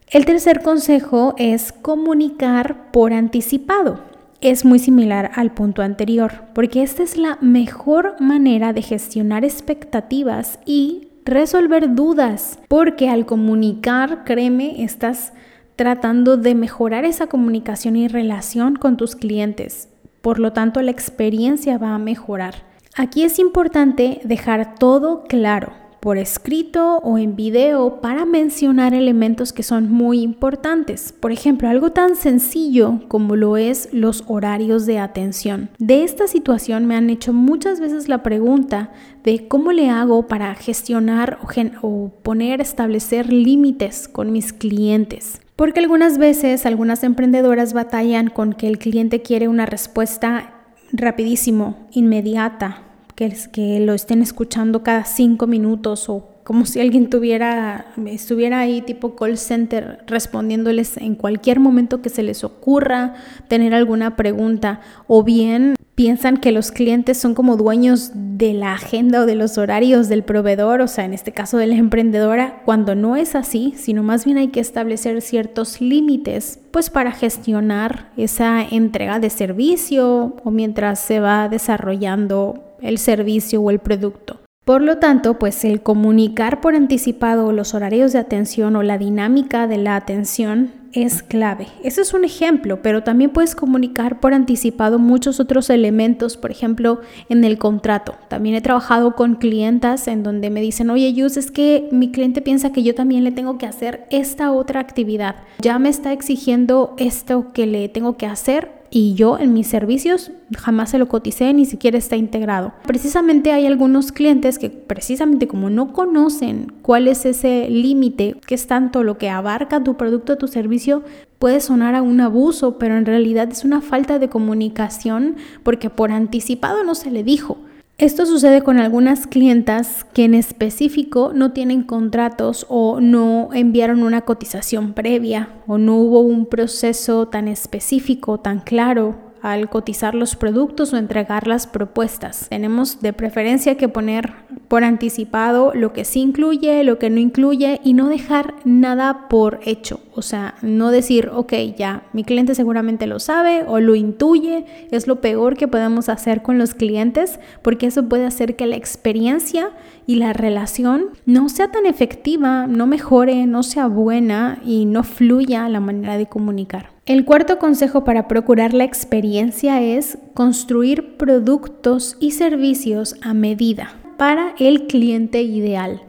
El 0.09 0.25
tercer 0.25 0.61
consejo 0.61 1.33
es 1.37 1.71
comunicar 1.71 2.91
por 2.91 3.13
anticipado. 3.13 3.99
Es 4.41 4.65
muy 4.65 4.79
similar 4.79 5.31
al 5.35 5.53
punto 5.53 5.81
anterior, 5.81 6.43
porque 6.53 6.83
esta 6.83 7.01
es 7.01 7.17
la 7.17 7.37
mejor 7.41 8.15
manera 8.19 8.73
de 8.73 8.81
gestionar 8.81 9.45
expectativas 9.45 10.59
y 10.65 11.04
resolver 11.25 11.95
dudas, 11.95 12.59
porque 12.67 13.09
al 13.09 13.25
comunicar, 13.25 14.23
créeme, 14.23 14.83
estás 14.83 15.33
tratando 15.75 16.37
de 16.37 16.55
mejorar 16.55 17.03
esa 17.03 17.27
comunicación 17.27 17.95
y 17.95 18.07
relación 18.07 18.75
con 18.75 18.95
tus 18.95 19.15
clientes. 19.15 19.89
Por 20.21 20.39
lo 20.39 20.53
tanto, 20.53 20.81
la 20.81 20.91
experiencia 20.91 21.77
va 21.77 21.95
a 21.95 21.99
mejorar. 21.99 22.55
Aquí 22.95 23.23
es 23.23 23.39
importante 23.39 24.21
dejar 24.23 24.75
todo 24.75 25.23
claro 25.27 25.84
por 26.05 26.19
escrito 26.19 26.99
o 26.99 27.17
en 27.17 27.35
video 27.35 27.99
para 27.99 28.25
mencionar 28.25 28.93
elementos 28.93 29.51
que 29.51 29.63
son 29.63 29.91
muy 29.91 30.21
importantes. 30.21 31.11
Por 31.11 31.31
ejemplo, 31.31 31.67
algo 31.67 31.93
tan 31.93 32.15
sencillo 32.15 32.99
como 33.07 33.35
lo 33.35 33.57
es 33.57 33.89
los 33.91 34.23
horarios 34.27 34.85
de 34.85 34.99
atención. 34.99 35.71
De 35.79 36.03
esta 36.03 36.27
situación 36.27 36.85
me 36.85 36.95
han 36.95 37.09
hecho 37.09 37.33
muchas 37.33 37.79
veces 37.79 38.07
la 38.07 38.21
pregunta 38.21 38.91
de 39.23 39.47
cómo 39.47 39.71
le 39.71 39.89
hago 39.89 40.27
para 40.27 40.53
gestionar 40.53 41.39
o, 41.81 42.11
poner, 42.21 42.61
establecer 42.61 43.33
límites 43.33 44.07
con 44.07 44.31
mis 44.31 44.53
clientes. 44.53 45.41
Porque 45.55 45.79
algunas 45.79 46.19
veces 46.19 46.67
algunas 46.67 47.03
emprendedoras 47.03 47.73
batallan 47.73 48.29
con 48.29 48.53
que 48.53 48.67
el 48.67 48.77
cliente 48.77 49.23
quiere 49.23 49.47
una 49.47 49.65
respuesta 49.65 50.53
rapidísimo, 50.93 51.87
inmediata, 51.89 52.83
que, 53.15 53.33
que 53.51 53.79
lo 53.79 53.93
estén 53.93 54.21
escuchando 54.21 54.83
cada 54.83 55.05
cinco 55.05 55.47
minutos 55.47 56.09
o 56.09 56.34
como 56.45 56.67
si 56.67 56.79
alguien 56.79 57.09
tuviera, 57.09 57.87
estuviera 58.05 58.59
ahí 58.59 58.81
tipo 58.81 59.15
call 59.15 59.39
center 59.39 60.03
respondiéndoles 60.05 60.95
en 60.97 61.15
cualquier 61.15 61.59
momento 61.59 62.03
que 62.03 62.09
se 62.09 62.21
les 62.21 62.43
ocurra 62.43 63.15
tener 63.47 63.73
alguna 63.73 64.15
pregunta 64.15 64.79
o 65.07 65.23
bien 65.23 65.75
piensan 65.95 66.37
que 66.37 66.51
los 66.51 66.71
clientes 66.71 67.17
son 67.17 67.33
como 67.33 67.57
dueños 67.57 68.11
de 68.13 68.53
la 68.53 68.73
agenda 68.73 69.21
o 69.21 69.25
de 69.25 69.33
los 69.33 69.57
horarios 69.57 70.07
del 70.07 70.23
proveedor, 70.23 70.81
o 70.81 70.87
sea, 70.87 71.05
en 71.05 71.15
este 71.15 71.31
caso 71.31 71.57
de 71.57 71.65
la 71.65 71.75
emprendedora, 71.75 72.61
cuando 72.63 72.93
no 72.93 73.15
es 73.15 73.33
así, 73.33 73.73
sino 73.75 74.03
más 74.03 74.23
bien 74.23 74.37
hay 74.37 74.49
que 74.49 74.59
establecer 74.59 75.23
ciertos 75.23 75.81
límites, 75.81 76.59
pues 76.69 76.91
para 76.91 77.11
gestionar 77.11 78.11
esa 78.17 78.61
entrega 78.61 79.19
de 79.19 79.31
servicio 79.31 80.35
o 80.43 80.51
mientras 80.51 80.99
se 80.99 81.19
va 81.19 81.49
desarrollando 81.49 82.61
el 82.81 82.99
servicio 82.99 83.61
o 83.61 83.71
el 83.71 83.79
producto. 83.79 84.44
Por 84.65 84.81
lo 84.81 84.97
tanto, 84.97 85.37
pues 85.37 85.63
el 85.63 85.83
comunicar 85.83 86.59
por 86.59 86.73
anticipado 86.73 87.51
los 87.51 87.75
horarios 87.75 88.13
de 88.13 88.19
atención 88.19 88.75
o 88.75 88.81
la 88.81 88.97
dinámica 88.97 89.67
de 89.67 89.77
la 89.77 89.95
atención 89.95 90.71
es 90.91 91.21
clave. 91.21 91.67
Ese 91.83 92.01
es 92.01 92.15
un 92.15 92.25
ejemplo, 92.25 92.81
pero 92.81 93.03
también 93.03 93.29
puedes 93.29 93.53
comunicar 93.53 94.19
por 94.19 94.33
anticipado 94.33 94.97
muchos 94.97 95.39
otros 95.39 95.69
elementos, 95.69 96.35
por 96.35 96.49
ejemplo, 96.49 97.01
en 97.29 97.43
el 97.43 97.59
contrato. 97.59 98.15
También 98.27 98.55
he 98.55 98.61
trabajado 98.61 99.15
con 99.15 99.35
clientas 99.35 100.07
en 100.07 100.23
donde 100.23 100.49
me 100.49 100.61
dicen, 100.61 100.89
oye, 100.89 101.13
Yus, 101.13 101.37
es 101.37 101.51
que 101.51 101.87
mi 101.91 102.11
cliente 102.11 102.41
piensa 102.41 102.71
que 102.71 102.81
yo 102.81 102.95
también 102.95 103.23
le 103.23 103.31
tengo 103.31 103.59
que 103.59 103.67
hacer 103.67 104.07
esta 104.09 104.51
otra 104.51 104.79
actividad. 104.79 105.35
Ya 105.59 105.77
me 105.77 105.89
está 105.89 106.11
exigiendo 106.11 106.95
esto 106.97 107.51
que 107.53 107.67
le 107.67 107.87
tengo 107.87 108.17
que 108.17 108.25
hacer 108.25 108.74
y 108.89 109.13
yo 109.15 109.37
en 109.39 109.53
mis 109.53 109.67
servicios 109.67 110.31
jamás 110.57 110.91
se 110.91 110.97
lo 110.97 111.07
coticé, 111.07 111.53
ni 111.53 111.65
siquiera 111.65 111.97
está 111.97 112.15
integrado. 112.15 112.73
Precisamente 112.85 113.51
hay 113.51 113.65
algunos 113.65 114.11
clientes 114.11 114.59
que 114.59 114.69
precisamente 114.69 115.47
como 115.47 115.69
no 115.69 115.93
conocen 115.93 116.71
cuál 116.81 117.07
es 117.07 117.25
ese 117.25 117.69
límite, 117.69 118.37
que 118.45 118.55
es 118.55 118.67
tanto 118.67 119.03
lo 119.03 119.17
que 119.17 119.29
abarca 119.29 119.83
tu 119.83 119.97
producto 119.97 120.33
o 120.33 120.37
tu 120.37 120.47
servicio, 120.47 121.03
puede 121.39 121.59
sonar 121.59 121.95
a 121.95 122.01
un 122.01 122.21
abuso, 122.21 122.77
pero 122.77 122.97
en 122.97 123.05
realidad 123.05 123.49
es 123.51 123.65
una 123.65 123.81
falta 123.81 124.19
de 124.19 124.29
comunicación 124.29 125.35
porque 125.63 125.89
por 125.89 126.11
anticipado 126.11 126.83
no 126.83 126.95
se 126.95 127.11
le 127.11 127.23
dijo. 127.23 127.57
Esto 127.97 128.25
sucede 128.25 128.61
con 128.61 128.77
algunas 128.77 129.25
clientas 129.25 130.03
que 130.03 130.25
en 130.25 130.33
específico 130.33 131.31
no 131.33 131.53
tienen 131.53 131.81
contratos 131.83 132.65
o 132.67 132.99
no 132.99 133.47
enviaron 133.53 134.03
una 134.03 134.21
cotización 134.21 134.91
previa 134.91 135.47
o 135.65 135.77
no 135.77 135.95
hubo 135.95 136.19
un 136.19 136.45
proceso 136.45 137.29
tan 137.29 137.47
específico, 137.47 138.37
tan 138.37 138.59
claro 138.59 139.15
al 139.41 139.69
cotizar 139.69 140.13
los 140.13 140.35
productos 140.35 140.91
o 140.91 140.97
entregar 140.97 141.47
las 141.47 141.67
propuestas. 141.67 142.47
Tenemos 142.49 142.99
de 142.99 143.13
preferencia 143.13 143.77
que 143.77 143.87
poner 143.87 144.33
por 144.67 144.83
anticipado 144.83 145.71
lo 145.73 145.93
que 145.93 146.03
sí 146.03 146.19
incluye, 146.19 146.83
lo 146.83 146.99
que 146.99 147.09
no 147.09 147.21
incluye 147.21 147.79
y 147.81 147.93
no 147.93 148.09
dejar 148.09 148.55
nada 148.65 149.29
por 149.29 149.61
hecho. 149.63 150.01
O 150.15 150.21
sea, 150.21 150.55
no 150.61 150.91
decir, 150.91 151.29
ok, 151.33 151.53
ya, 151.77 152.03
mi 152.13 152.23
cliente 152.23 152.55
seguramente 152.55 153.05
lo 153.05 153.19
sabe 153.19 153.63
o 153.67 153.81
lo 153.81 153.95
intuye. 153.95 154.65
Es 154.89 155.07
lo 155.07 155.19
peor 155.19 155.57
que 155.57 155.67
podemos 155.67 156.07
hacer 156.07 156.41
con 156.41 156.57
los 156.57 156.73
clientes 156.73 157.39
porque 157.61 157.87
eso 157.87 158.07
puede 158.07 158.25
hacer 158.25 158.55
que 158.55 158.65
la 158.65 158.77
experiencia 158.77 159.71
y 160.07 160.15
la 160.15 160.31
relación 160.31 161.09
no 161.25 161.49
sea 161.49 161.71
tan 161.71 161.85
efectiva, 161.85 162.65
no 162.65 162.87
mejore, 162.87 163.45
no 163.45 163.61
sea 163.61 163.87
buena 163.87 164.59
y 164.65 164.85
no 164.85 165.03
fluya 165.03 165.67
la 165.67 165.81
manera 165.81 166.17
de 166.17 166.27
comunicar. 166.27 166.91
El 167.05 167.25
cuarto 167.25 167.59
consejo 167.59 168.03
para 168.03 168.27
procurar 168.27 168.73
la 168.73 168.83
experiencia 168.83 169.81
es 169.81 170.17
construir 170.33 171.17
productos 171.17 172.15
y 172.19 172.31
servicios 172.31 173.15
a 173.21 173.33
medida 173.33 173.93
para 174.17 174.55
el 174.59 174.87
cliente 174.87 175.41
ideal. 175.41 176.01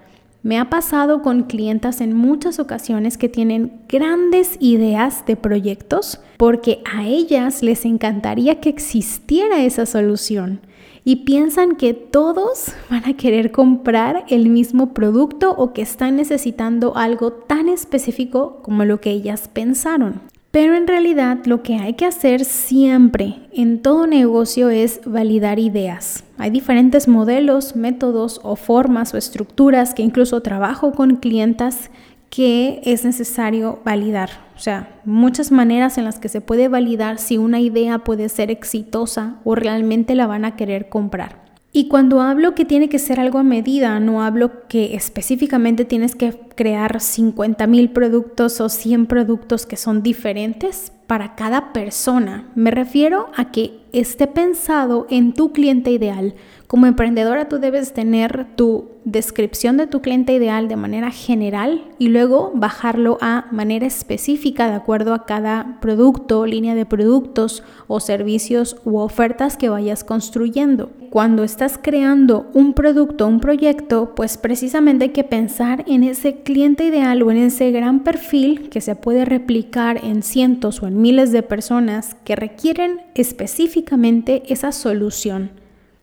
Me 0.47 0.61
ha 0.61 0.71
pasado 0.71 1.23
con 1.23 1.43
clientas 1.43 2.01
en 2.01 2.13
muchas 2.13 2.61
ocasiones 2.61 3.19
que 3.19 3.29
tienen 3.29 3.81
grandes 3.89 4.57
ideas 4.61 5.27
de 5.27 5.35
proyectos 5.35 6.21
porque 6.37 6.83
a 6.85 7.05
ellas 7.05 7.65
les 7.65 7.85
encantaría 7.85 8.61
que 8.61 8.69
existiera 8.69 9.65
esa 9.65 9.87
solución 9.87 10.61
y 11.03 11.25
piensan 11.25 11.75
que 11.75 11.95
todos 11.95 12.67
van 12.91 13.05
a 13.07 13.17
querer 13.17 13.51
comprar 13.51 14.25
el 14.29 14.49
mismo 14.49 14.95
producto 14.95 15.51
o 15.51 15.73
que 15.73 15.83
están 15.83 16.15
necesitando 16.15 16.97
algo 16.97 17.33
tan 17.33 17.69
específico 17.69 18.61
como 18.63 18.85
lo 18.85 19.01
que 19.01 19.11
ellas 19.11 19.51
pensaron. 19.53 20.21
Pero 20.57 20.75
en 20.75 20.87
realidad 20.87 21.45
lo 21.45 21.63
que 21.63 21.75
hay 21.75 21.93
que 21.93 22.07
hacer 22.07 22.47
siempre 22.47 23.41
en 23.53 23.83
todo 23.83 24.07
negocio 24.07 24.71
es 24.71 25.03
validar 25.05 25.59
ideas. 25.59 26.25
Hay 26.39 26.49
diferentes 26.49 27.09
modelos, 27.09 27.77
métodos 27.77 28.41
o 28.43 28.57
formas 28.57 29.13
o 29.13 29.19
estructuras 29.19 29.93
que 29.93 30.03
incluso 30.03 30.41
trabajo 30.41 30.93
con 30.93 31.17
clientas 31.17 31.91
que 32.31 32.81
es 32.85 33.05
necesario 33.05 33.81
validar. 33.85 34.31
O 34.57 34.59
sea, 34.59 34.99
muchas 35.05 35.53
maneras 35.53 35.99
en 35.99 36.07
las 36.07 36.19
que 36.19 36.31
se 36.31 36.41
puede 36.41 36.69
validar 36.69 37.19
si 37.19 37.37
una 37.37 37.61
idea 37.61 37.99
puede 37.99 38.31
ser 38.31 38.51
exitosa 38.51 39.37
o 39.45 39.57
realmente 39.57 40.15
la 40.15 40.27
van 40.27 40.47
a 40.47 40.57
querer 40.57 40.89
comprar. 40.89 41.45
Y 41.71 41.89
cuando 41.89 42.23
hablo 42.23 42.55
que 42.55 42.65
tiene 42.65 42.89
que 42.89 42.99
ser 42.99 43.21
algo 43.21 43.39
a 43.39 43.43
medida, 43.43 44.01
no 44.01 44.23
hablo 44.23 44.67
que 44.69 44.95
específicamente 44.95 45.85
tienes 45.85 46.15
que 46.15 46.46
crear 46.57 47.01
50 47.01 47.67
mil 47.67 47.91
productos 47.91 48.61
o 48.61 48.69
100 48.69 49.07
productos 49.07 49.67
que 49.67 49.77
son 49.77 50.03
diferentes 50.03 50.93
para 51.07 51.37
cada 51.37 51.73
persona. 51.73 52.51
Me 52.55 52.71
refiero 52.71 53.29
a 53.37 53.51
que 53.53 53.81
esté 53.93 54.27
pensado 54.27 55.07
en 55.09 55.33
tu 55.33 55.53
cliente 55.53 55.91
ideal. 55.91 56.35
Como 56.67 56.87
emprendedora 56.87 57.49
tú 57.49 57.59
debes 57.59 57.93
tener 57.93 58.47
tu 58.57 58.91
descripción 59.05 59.77
de 59.77 59.87
tu 59.87 60.03
cliente 60.03 60.33
ideal 60.33 60.67
de 60.67 60.75
manera 60.75 61.13
general 61.13 61.85
y 61.99 62.09
luego 62.09 62.51
bajarlo 62.55 63.19
a 63.21 63.47
manera 63.53 63.87
específica 63.87 64.69
de 64.69 64.75
acuerdo 64.75 65.15
a 65.15 65.25
cada 65.25 65.79
producto, 65.81 66.45
línea 66.45 66.75
de 66.75 66.87
productos 66.87 67.63
o 67.87 68.01
servicios 68.01 68.77
u 68.85 68.99
ofertas 68.99 69.57
que 69.57 69.69
vayas 69.69 70.03
construyendo. 70.03 70.91
Cuando 71.11 71.45
estás 71.45 71.79
creando 71.81 72.51
un 72.53 72.75
producto, 72.75 73.29
un 73.29 73.39
proyecto, 73.39 74.15
pues 74.17 74.37
precisamente 74.37 75.05
hay 75.05 75.11
que 75.11 75.25
pensar 75.25 75.85
en 75.87 76.03
ese 76.03 76.43
cliente 76.47 76.85
ideal 76.85 77.25
o 77.25 77.33
en 77.33 77.39
ese 77.39 77.73
gran 77.73 78.05
perfil 78.05 78.69
que 78.69 78.81
se 78.81 78.95
puede 78.95 79.25
replicar 79.25 80.03
en 80.05 80.23
cientos 80.23 80.81
o 80.81 80.87
en 80.87 81.03
miles 81.03 81.33
de 81.33 81.43
personas 81.43 82.15
que 82.23 82.37
requieren 82.37 83.01
específicamente 83.17 84.45
esa 84.47 84.71
solución. 84.71 85.51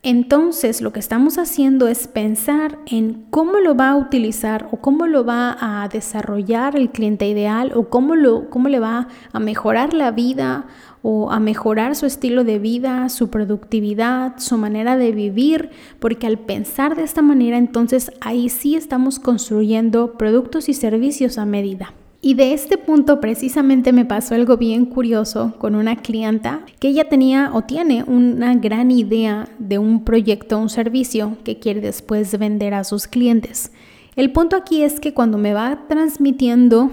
Entonces 0.04 0.82
lo 0.82 0.92
que 0.92 1.00
estamos 1.00 1.38
haciendo 1.38 1.88
es 1.88 2.10
pensar 2.10 2.78
en 2.88 3.26
cómo 3.30 3.60
lo 3.60 3.74
va 3.74 3.92
a 3.92 3.96
utilizar 3.96 4.68
o 4.72 4.82
cómo 4.82 5.08
lo 5.08 5.24
va 5.24 5.56
a 5.62 5.88
desarrollar 5.88 6.76
el 6.76 6.90
cliente 6.90 7.26
ideal 7.26 7.72
o 7.74 7.88
cómo, 7.88 8.18
lo, 8.18 8.50
cómo 8.50 8.68
le 8.68 8.80
va 8.80 9.08
a 9.32 9.40
mejorar 9.40 9.94
la 9.94 10.12
vida 10.12 10.66
o 11.04 11.30
a 11.32 11.40
mejorar 11.40 11.96
su 11.96 12.08
estilo 12.08 12.44
de 12.44 12.58
vida, 12.58 13.10
su 13.10 13.30
productividad, 13.30 14.40
su 14.40 14.58
manera 14.58 14.98
de 14.98 15.12
vivir, 15.12 15.70
porque 16.00 16.26
al 16.26 16.40
pensar 16.40 16.96
de 16.96 17.04
esta 17.04 17.22
manera 17.22 17.58
entonces 17.58 18.12
ahí 18.22 18.50
sí 18.50 18.76
estamos 18.76 19.20
construyendo 19.20 20.14
productos 20.14 20.70
y 20.70 20.74
servicios 20.74 21.38
a 21.38 21.46
medida. 21.46 21.94
Y 22.26 22.36
de 22.36 22.54
este 22.54 22.78
punto 22.78 23.20
precisamente 23.20 23.92
me 23.92 24.06
pasó 24.06 24.34
algo 24.34 24.56
bien 24.56 24.86
curioso 24.86 25.56
con 25.60 25.76
una 25.76 25.98
clienta 25.98 26.62
que 26.80 26.88
ella 26.88 27.10
tenía 27.10 27.52
o 27.54 27.64
tiene 27.64 28.06
una 28.08 28.56
gran 28.56 28.92
idea 28.92 29.50
de 29.60 29.78
un 29.78 30.06
proyecto, 30.06 30.58
un 30.58 30.70
servicio 30.70 31.36
que 31.44 31.60
quiere 31.60 31.82
después 31.82 32.40
vender 32.40 32.76
a 32.76 32.86
sus 32.86 33.08
clientes. 33.08 33.74
El 34.16 34.32
punto 34.32 34.56
aquí 34.56 34.84
es 34.84 35.02
que 35.02 35.14
cuando 35.14 35.38
me 35.38 35.54
va 35.54 35.82
transmitiendo 35.90 36.92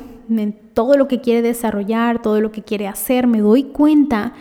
todo 0.80 0.96
lo 0.96 1.08
que 1.08 1.20
quiere 1.20 1.42
desarrollar, 1.42 2.22
todo 2.22 2.40
lo 2.40 2.52
que 2.52 2.62
quiere 2.62 2.88
hacer, 2.88 3.26
me 3.26 3.42
doy 3.42 3.64
cuenta 3.64 4.32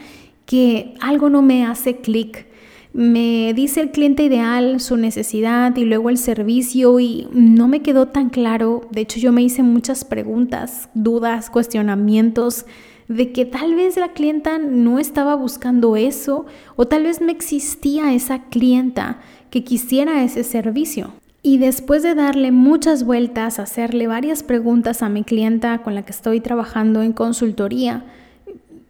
que 0.46 0.94
algo 1.02 1.30
no 1.30 1.42
me 1.42 1.66
hace 1.66 1.98
clic 1.98 2.48
me 2.94 3.54
dice 3.54 3.82
el 3.82 3.92
cliente 3.92 4.24
ideal 4.24 4.80
su 4.80 4.96
necesidad 4.96 5.76
y 5.76 5.84
luego 5.84 6.10
el 6.10 6.18
servicio 6.18 6.98
y 7.02 7.28
no 7.34 7.68
me 7.68 7.82
quedó 7.82 8.08
tan 8.08 8.30
claro. 8.30 8.88
De 8.90 9.02
hecho, 9.02 9.20
yo 9.20 9.34
me 9.34 9.44
hice 9.44 9.64
muchas 9.64 10.06
preguntas, 10.06 10.88
dudas, 10.94 11.50
cuestionamientos 11.50 12.66
de 13.10 13.34
que 13.34 13.44
tal 13.44 13.76
vez 13.76 13.98
la 13.98 14.14
clienta 14.14 14.60
no 14.60 14.98
estaba 14.98 15.36
buscando 15.36 15.98
eso 15.98 16.46
o 16.78 16.88
tal 16.88 17.04
vez 17.04 17.20
no 17.20 17.30
existía 17.30 18.14
esa 18.14 18.46
clienta 18.46 19.20
que 19.50 19.66
quisiera 19.66 20.24
ese 20.24 20.46
servicio. 20.46 21.12
Y 21.42 21.58
después 21.58 22.04
de 22.04 22.16
darle 22.16 22.52
muchas 22.52 23.06
vueltas, 23.06 23.60
hacerle 23.60 24.08
varias 24.08 24.44
preguntas 24.44 25.02
a 25.02 25.10
mi 25.10 25.24
clienta 25.24 25.78
con 25.80 25.96
la 25.96 26.04
que 26.04 26.12
estoy 26.12 26.42
trabajando 26.42 27.02
en 27.02 27.14
consultoría, 27.14 28.04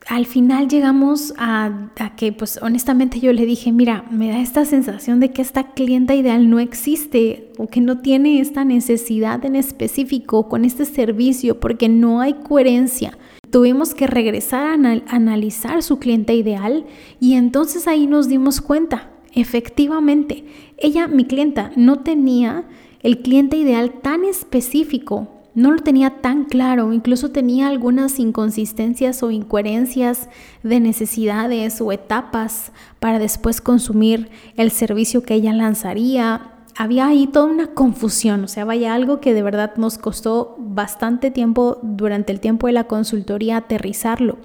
al 0.08 0.26
final 0.26 0.68
llegamos 0.68 1.34
a, 1.38 1.92
que, 2.18 2.32
pues 2.32 2.60
honestamente 2.64 3.20
yo 3.20 3.32
le 3.34 3.46
dije, 3.46 3.72
mira, 3.72 4.06
me 4.10 4.30
da 4.30 4.40
esta 4.40 4.66
sensación 4.66 5.20
de 5.20 5.32
que 5.32 5.44
esta 5.44 5.74
clienta 5.74 6.16
ideal 6.16 6.50
no 6.50 6.60
existe 6.60 7.52
o 7.58 7.68
que 7.68 7.82
no 7.82 8.00
tiene 8.00 8.40
esta 8.40 8.66
necesidad 8.66 9.46
en 9.46 9.56
específico 9.56 10.50
con 10.50 10.66
este 10.66 10.86
servicio 10.86 11.60
porque 11.60 11.90
no 11.90 12.22
hay 12.22 12.34
coherencia. 12.34 13.18
Tuvimos 13.52 13.94
que 13.94 14.08
regresar 14.08 14.66
a 14.66 15.02
analizar 15.16 15.84
su 15.84 16.00
cliente 16.00 16.34
ideal 16.34 16.86
y 17.20 17.34
entonces 17.34 17.88
ahí 17.88 18.08
nos 18.08 18.28
dimos 18.28 18.62
cuenta, 18.62 19.10
efectivamente, 19.34 20.46
ella, 20.82 21.08
mi 21.08 21.26
clienta, 21.26 21.72
no 21.76 22.00
tenía 22.00 22.66
el 23.02 23.22
cliente 23.22 23.58
ideal 23.58 23.94
tan 24.02 24.24
específico 24.24 25.40
no 25.60 25.72
lo 25.72 25.80
tenía 25.80 26.22
tan 26.22 26.46
claro, 26.46 26.94
incluso 26.94 27.32
tenía 27.32 27.68
algunas 27.68 28.20
inconsistencias 28.20 29.24
o 29.24 29.32
incoherencias 29.32 30.30
de 30.64 30.80
necesidades 30.80 31.82
o 31.82 31.92
etapas 31.92 32.72
para 33.00 33.20
después 33.20 33.60
consumir 33.60 34.30
el 34.56 34.72
servicio 34.72 35.24
que 35.24 35.34
ella 35.34 35.52
lanzaría. 35.52 36.54
Había 36.78 37.08
ahí 37.08 37.28
toda 37.28 37.48
una 37.48 37.74
confusión, 37.74 38.46
o 38.46 38.48
sea, 38.48 38.64
vaya 38.64 38.94
algo 38.94 39.20
que 39.20 39.34
de 39.34 39.42
verdad 39.42 39.76
nos 39.76 39.98
costó 39.98 40.56
bastante 40.60 41.30
tiempo 41.30 41.80
durante 41.82 42.32
el 42.32 42.40
tiempo 42.40 42.68
de 42.68 42.74
la 42.74 42.86
consultoría 42.86 43.58
aterrizarlo. 43.58 44.38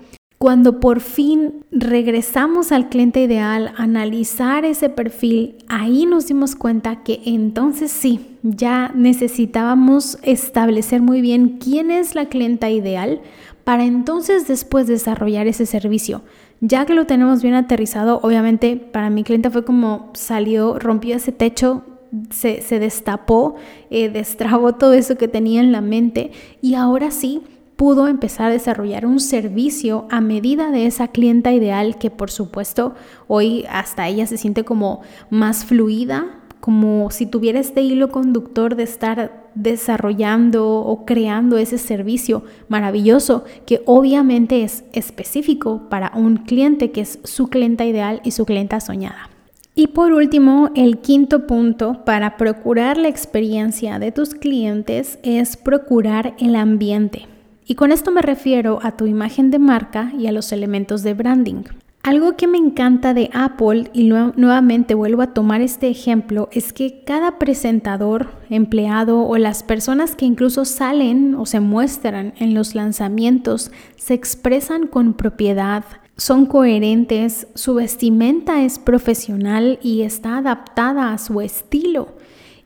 Cuando 0.45 0.79
por 0.79 1.01
fin 1.01 1.65
regresamos 1.71 2.71
al 2.71 2.91
cliente 2.91 3.23
ideal, 3.23 3.73
analizar 3.79 4.67
ese 4.67 4.91
perfil, 4.91 5.57
ahí 5.69 6.05
nos 6.05 6.27
dimos 6.27 6.55
cuenta 6.55 7.03
que 7.03 7.23
entonces 7.25 7.91
sí, 7.91 8.37
ya 8.43 8.93
necesitábamos 8.95 10.19
establecer 10.21 11.01
muy 11.01 11.23
bien 11.23 11.57
quién 11.57 11.91
es 11.91 12.15
la 12.15 12.27
clienta 12.27 12.69
ideal 12.69 13.23
para 13.65 13.87
entonces 13.87 14.47
después 14.47 14.87
desarrollar 14.87 15.47
ese 15.47 15.65
servicio. 15.65 16.21
Ya 16.61 16.85
que 16.85 16.93
lo 16.93 17.07
tenemos 17.07 17.41
bien 17.41 17.55
aterrizado, 17.55 18.21
obviamente 18.23 18.77
para 18.77 19.09
mi 19.09 19.25
cliente 19.25 19.49
fue 19.49 19.65
como 19.65 20.11
salió, 20.13 20.79
rompió 20.79 21.17
ese 21.17 21.33
techo, 21.33 21.85
se, 22.29 22.79
destapó, 22.79 23.57
eh, 23.89 24.11
destrabó 24.11 24.75
todo 24.75 24.93
eso 24.93 25.17
que 25.17 25.27
tenía 25.27 25.61
en 25.61 25.73
la 25.73 25.81
mente 25.81 26.33
y 26.61 26.75
ahora 26.75 27.11
sí 27.11 27.41
pudo 27.77 28.09
empezar 28.09 28.47
a 28.47 28.51
desarrollar 28.51 29.07
un 29.07 29.21
servicio 29.21 30.07
a 30.11 30.21
medida 30.21 30.71
de 30.71 30.87
esa 30.87 31.09
clienta 31.09 31.53
ideal 31.53 31.99
que 31.99 32.11
por 32.11 32.31
supuesto 32.31 32.95
hoy 33.27 33.65
hasta 33.69 34.09
ella 34.09 34.27
se 34.27 34.37
siente 34.37 34.65
como 34.65 35.03
más 35.31 35.65
fluida, 35.65 36.41
como 36.61 37.11
si 37.11 37.27
tuviera 37.27 37.61
este 37.61 37.83
hilo 37.83 38.11
conductor 38.11 38.77
de 38.77 38.85
estar 38.85 39.45
desarrollando 39.55 40.67
o 40.67 41.05
creando 41.05 41.59
ese 41.59 41.79
servicio 41.79 42.45
maravilloso 42.69 43.45
que 43.67 43.83
obviamente 43.87 44.63
es 44.63 44.85
específico 44.93 45.89
para 45.89 46.13
un 46.15 46.39
cliente 46.39 46.91
que 46.91 47.03
es 47.03 47.19
su 47.25 47.49
clienta 47.49 47.85
ideal 47.85 48.21
y 48.25 48.31
su 48.31 48.47
clienta 48.47 48.81
soñada. 48.81 49.31
Y 49.77 49.89
por 49.89 50.13
último, 50.13 50.71
el 50.77 50.99
quinto 50.99 51.47
punto 51.49 52.05
para 52.05 52.37
procurar 52.37 52.97
la 52.97 53.09
experiencia 53.09 53.99
de 53.99 54.13
tus 54.13 54.35
clientes 54.35 55.19
es 55.25 55.57
procurar 55.57 56.35
el 56.39 56.55
ambiente. 56.55 57.34
Y 57.67 57.75
con 57.77 57.93
esto 57.93 58.11
me 58.11 58.23
refiero 58.23 58.79
a 58.83 58.97
tu 58.97 59.07
imagen 59.07 59.51
de 59.51 59.59
marca 59.59 60.13
y 60.19 60.27
a 60.27 60.33
los 60.33 60.53
elementos 60.53 61.03
de 61.03 61.15
branding. 61.15 61.63
Algo 62.03 62.37
que 62.37 62.47
me 62.47 62.59
encanta 62.59 63.15
de 63.15 63.31
Apple, 63.33 63.91
y 63.95 64.05
nuevamente 64.05 64.95
vuelvo 64.95 65.23
a 65.23 65.33
tomar 65.33 65.63
este 65.63 65.89
ejemplo, 65.89 66.51
es 66.53 66.75
que 66.75 67.03
cada 67.07 67.39
presentador, 67.39 68.29
empleado 68.51 69.23
o 69.23 69.39
las 69.39 69.63
personas 69.63 70.15
que 70.15 70.27
incluso 70.27 70.67
salen 70.67 71.35
o 71.35 71.47
se 71.47 71.61
muestran 71.61 72.35
en 72.39 72.53
los 72.53 72.75
lanzamientos 72.75 73.71
se 73.97 74.13
expresan 74.13 74.87
con 74.87 75.15
propiedad, 75.15 75.83
son 76.19 76.45
coherentes, 76.45 77.47
su 77.55 77.75
vestimenta 77.75 78.63
es 78.63 78.79
profesional 78.79 79.79
y 79.83 80.03
está 80.03 80.37
adaptada 80.37 81.13
a 81.13 81.19
su 81.19 81.41
estilo. 81.41 82.09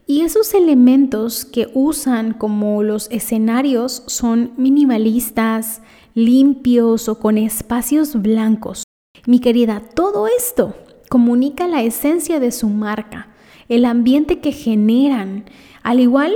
Y 0.09 0.21
esos 0.21 0.55
elementos 0.55 1.45
que 1.45 1.69
usan 1.75 2.33
como 2.33 2.81
los 2.81 3.11
escenarios 3.11 4.01
son 4.07 4.53
minimalistas, 4.57 5.83
limpios 6.15 7.07
o 7.07 7.19
con 7.19 7.37
espacios 7.37 8.19
blancos. 8.19 8.85
Mi 9.27 9.37
querida, 9.37 9.83
todo 9.93 10.25
esto 10.25 10.73
comunica 11.09 11.67
la 11.67 11.83
esencia 11.83 12.39
de 12.39 12.51
su 12.51 12.69
marca, 12.69 13.27
el 13.67 13.85
ambiente 13.85 14.39
que 14.39 14.51
generan. 14.51 15.45
Al 15.83 15.99
igual, 15.99 16.33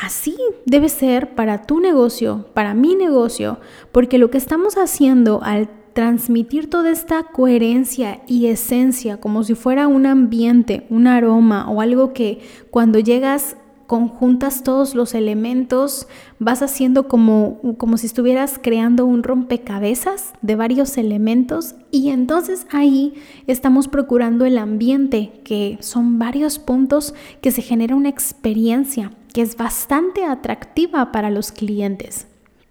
así 0.00 0.36
debe 0.64 0.88
ser 0.88 1.34
para 1.34 1.62
tu 1.62 1.80
negocio, 1.80 2.46
para 2.54 2.74
mi 2.74 2.94
negocio, 2.94 3.58
porque 3.90 4.18
lo 4.18 4.30
que 4.30 4.38
estamos 4.38 4.74
haciendo 4.76 5.40
al 5.42 5.68
transmitir 5.96 6.68
toda 6.68 6.90
esta 6.90 7.22
coherencia 7.22 8.20
y 8.26 8.48
esencia 8.48 9.18
como 9.18 9.44
si 9.44 9.54
fuera 9.54 9.88
un 9.88 10.04
ambiente, 10.04 10.86
un 10.90 11.06
aroma 11.06 11.70
o 11.70 11.80
algo 11.80 12.12
que 12.12 12.40
cuando 12.70 12.98
llegas 12.98 13.56
conjuntas 13.86 14.62
todos 14.62 14.94
los 14.94 15.14
elementos, 15.14 16.06
vas 16.38 16.60
haciendo 16.60 17.08
como, 17.08 17.62
como 17.78 17.96
si 17.96 18.08
estuvieras 18.08 18.60
creando 18.62 19.06
un 19.06 19.22
rompecabezas 19.22 20.34
de 20.42 20.54
varios 20.54 20.98
elementos 20.98 21.76
y 21.90 22.10
entonces 22.10 22.66
ahí 22.72 23.14
estamos 23.46 23.88
procurando 23.88 24.44
el 24.44 24.58
ambiente, 24.58 25.40
que 25.44 25.78
son 25.80 26.18
varios 26.18 26.58
puntos 26.58 27.14
que 27.40 27.52
se 27.52 27.62
genera 27.62 27.96
una 27.96 28.10
experiencia 28.10 29.12
que 29.32 29.40
es 29.40 29.56
bastante 29.56 30.24
atractiva 30.24 31.10
para 31.10 31.30
los 31.30 31.52
clientes. 31.52 32.26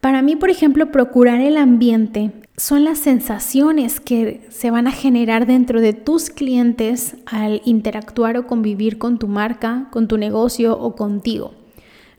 Para 0.06 0.22
mí, 0.22 0.36
por 0.36 0.52
ejemplo, 0.52 0.92
procurar 0.92 1.42
el 1.42 1.58
ambiente 1.58 2.30
son 2.58 2.84
las 2.84 3.00
sensaciones 3.00 4.00
que 4.00 4.46
se 4.52 4.70
van 4.70 4.86
a 4.86 4.92
generar 4.92 5.48
dentro 5.48 5.82
de 5.82 5.94
tus 5.94 6.30
clientes 6.30 7.16
al 7.26 7.64
interactuar 7.66 8.38
o 8.38 8.46
convivir 8.46 9.00
con 9.00 9.18
tu 9.18 9.28
marca, 9.28 9.88
con 9.90 10.08
tu 10.08 10.20
negocio 10.20 10.78
o 10.78 10.96
contigo. 10.96 11.56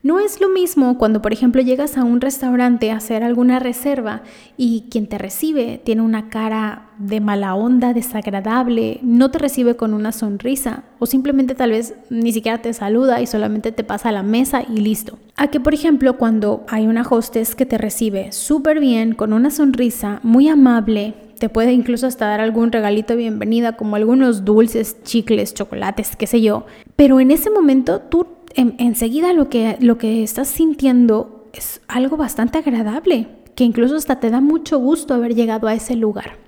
No 0.06 0.20
es 0.20 0.40
lo 0.40 0.48
mismo 0.48 0.98
cuando, 0.98 1.20
por 1.20 1.32
ejemplo, 1.32 1.60
llegas 1.62 1.98
a 1.98 2.04
un 2.04 2.20
restaurante 2.20 2.92
a 2.92 2.98
hacer 2.98 3.24
alguna 3.24 3.58
reserva 3.58 4.22
y 4.56 4.84
quien 4.88 5.08
te 5.08 5.18
recibe 5.18 5.80
tiene 5.82 6.02
una 6.02 6.28
cara 6.28 6.90
de 6.96 7.20
mala 7.20 7.56
onda, 7.56 7.92
desagradable, 7.92 9.00
no 9.02 9.32
te 9.32 9.40
recibe 9.40 9.74
con 9.74 9.94
una 9.94 10.12
sonrisa 10.12 10.84
o 11.00 11.06
simplemente 11.06 11.56
tal 11.56 11.72
vez 11.72 11.96
ni 12.08 12.32
siquiera 12.32 12.62
te 12.62 12.72
saluda 12.72 13.20
y 13.20 13.26
solamente 13.26 13.72
te 13.72 13.82
pasa 13.82 14.10
a 14.10 14.12
la 14.12 14.22
mesa 14.22 14.62
y 14.62 14.76
listo. 14.76 15.18
A 15.36 15.48
que, 15.48 15.58
por 15.58 15.74
ejemplo, 15.74 16.16
cuando 16.16 16.64
hay 16.68 16.86
una 16.86 17.02
hostess 17.02 17.56
que 17.56 17.66
te 17.66 17.76
recibe 17.76 18.30
súper 18.30 18.78
bien, 18.78 19.12
con 19.12 19.32
una 19.32 19.50
sonrisa 19.50 20.20
muy 20.22 20.46
amable, 20.46 21.14
te 21.40 21.48
puede 21.48 21.72
incluso 21.72 22.06
hasta 22.06 22.26
dar 22.26 22.40
algún 22.40 22.70
regalito 22.70 23.14
de 23.14 23.18
bienvenida, 23.18 23.76
como 23.76 23.96
algunos 23.96 24.44
dulces, 24.44 25.02
chicles, 25.02 25.52
chocolates, 25.52 26.14
qué 26.14 26.28
sé 26.28 26.40
yo. 26.40 26.64
Pero 26.94 27.18
en 27.18 27.32
ese 27.32 27.50
momento 27.50 28.00
tú 28.00 28.35
enseguida 28.56 29.32
lo 29.32 29.48
que, 29.48 29.76
lo 29.80 29.98
que 29.98 30.22
estás 30.22 30.48
sintiendo 30.48 31.48
es 31.52 31.80
algo 31.88 32.16
bastante 32.16 32.58
agradable, 32.58 33.28
que 33.54 33.64
incluso 33.64 33.96
hasta 33.96 34.20
te 34.20 34.30
da 34.30 34.40
mucho 34.40 34.78
gusto 34.78 35.14
haber 35.14 35.34
llegado 35.34 35.68
a 35.68 35.74
ese 35.74 35.96
lugar. 35.96 36.38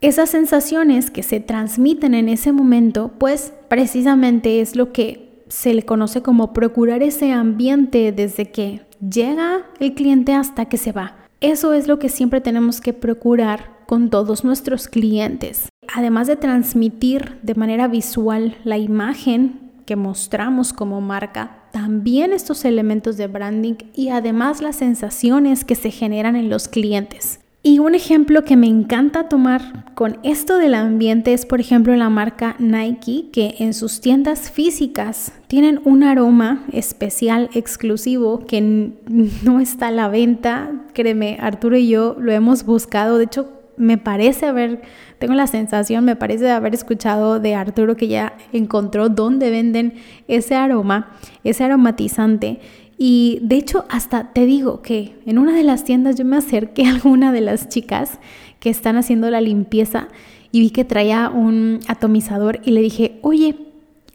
Esas 0.00 0.30
sensaciones 0.30 1.10
que 1.10 1.22
se 1.22 1.40
transmiten 1.40 2.14
en 2.14 2.28
ese 2.28 2.52
momento, 2.52 3.10
pues 3.18 3.52
precisamente 3.68 4.60
es 4.60 4.74
lo 4.74 4.92
que 4.92 5.44
se 5.48 5.74
le 5.74 5.84
conoce 5.84 6.22
como 6.22 6.52
procurar 6.52 7.02
ese 7.02 7.32
ambiente 7.32 8.12
desde 8.12 8.50
que 8.50 8.82
llega 9.00 9.66
el 9.78 9.94
cliente 9.94 10.32
hasta 10.32 10.66
que 10.66 10.78
se 10.78 10.92
va. 10.92 11.16
Eso 11.40 11.72
es 11.74 11.86
lo 11.86 11.98
que 11.98 12.08
siempre 12.08 12.40
tenemos 12.40 12.80
que 12.80 12.92
procurar 12.92 13.78
con 13.86 14.10
todos 14.10 14.44
nuestros 14.44 14.88
clientes. 14.88 15.68
Además 15.92 16.28
de 16.28 16.36
transmitir 16.36 17.38
de 17.42 17.54
manera 17.54 17.88
visual 17.88 18.56
la 18.64 18.78
imagen 18.78 19.69
que 19.90 19.96
mostramos 19.96 20.72
como 20.72 21.00
marca, 21.00 21.64
también 21.72 22.32
estos 22.32 22.64
elementos 22.64 23.16
de 23.16 23.26
branding 23.26 23.74
y 23.92 24.10
además 24.10 24.62
las 24.62 24.76
sensaciones 24.76 25.64
que 25.64 25.74
se 25.74 25.90
generan 25.90 26.36
en 26.36 26.48
los 26.48 26.68
clientes. 26.68 27.40
Y 27.64 27.80
un 27.80 27.96
ejemplo 27.96 28.44
que 28.44 28.56
me 28.56 28.68
encanta 28.68 29.28
tomar 29.28 29.92
con 29.96 30.18
esto 30.22 30.58
del 30.58 30.76
ambiente 30.76 31.32
es, 31.32 31.44
por 31.44 31.58
ejemplo, 31.58 31.96
la 31.96 32.08
marca 32.08 32.54
Nike, 32.60 33.30
que 33.32 33.56
en 33.58 33.74
sus 33.74 34.00
tiendas 34.00 34.52
físicas 34.52 35.32
tienen 35.48 35.80
un 35.84 36.04
aroma 36.04 36.64
especial, 36.70 37.50
exclusivo, 37.54 38.46
que 38.46 38.60
no 39.42 39.58
está 39.58 39.88
a 39.88 39.90
la 39.90 40.06
venta. 40.06 40.70
Créeme, 40.94 41.36
Arturo 41.40 41.76
y 41.76 41.88
yo 41.88 42.16
lo 42.16 42.30
hemos 42.30 42.64
buscado. 42.64 43.18
De 43.18 43.24
hecho, 43.24 43.59
me 43.80 43.98
parece 43.98 44.46
haber, 44.46 44.82
tengo 45.18 45.34
la 45.34 45.46
sensación, 45.46 46.04
me 46.04 46.16
parece 46.16 46.50
haber 46.50 46.74
escuchado 46.74 47.40
de 47.40 47.54
Arturo 47.54 47.96
que 47.96 48.08
ya 48.08 48.34
encontró 48.52 49.08
dónde 49.08 49.50
venden 49.50 49.94
ese 50.28 50.54
aroma, 50.54 51.16
ese 51.42 51.64
aromatizante. 51.64 52.60
Y 52.98 53.38
de 53.42 53.56
hecho, 53.56 53.86
hasta 53.88 54.32
te 54.34 54.44
digo 54.44 54.82
que 54.82 55.14
en 55.24 55.38
una 55.38 55.54
de 55.54 55.64
las 55.64 55.84
tiendas 55.84 56.16
yo 56.16 56.26
me 56.26 56.36
acerqué 56.36 56.84
a 56.84 56.90
alguna 56.90 57.32
de 57.32 57.40
las 57.40 57.70
chicas 57.70 58.18
que 58.60 58.68
están 58.68 58.96
haciendo 58.96 59.30
la 59.30 59.40
limpieza 59.40 60.08
y 60.52 60.60
vi 60.60 60.70
que 60.70 60.84
traía 60.84 61.30
un 61.30 61.80
atomizador 61.88 62.60
y 62.62 62.72
le 62.72 62.82
dije, 62.82 63.18
oye, 63.22 63.56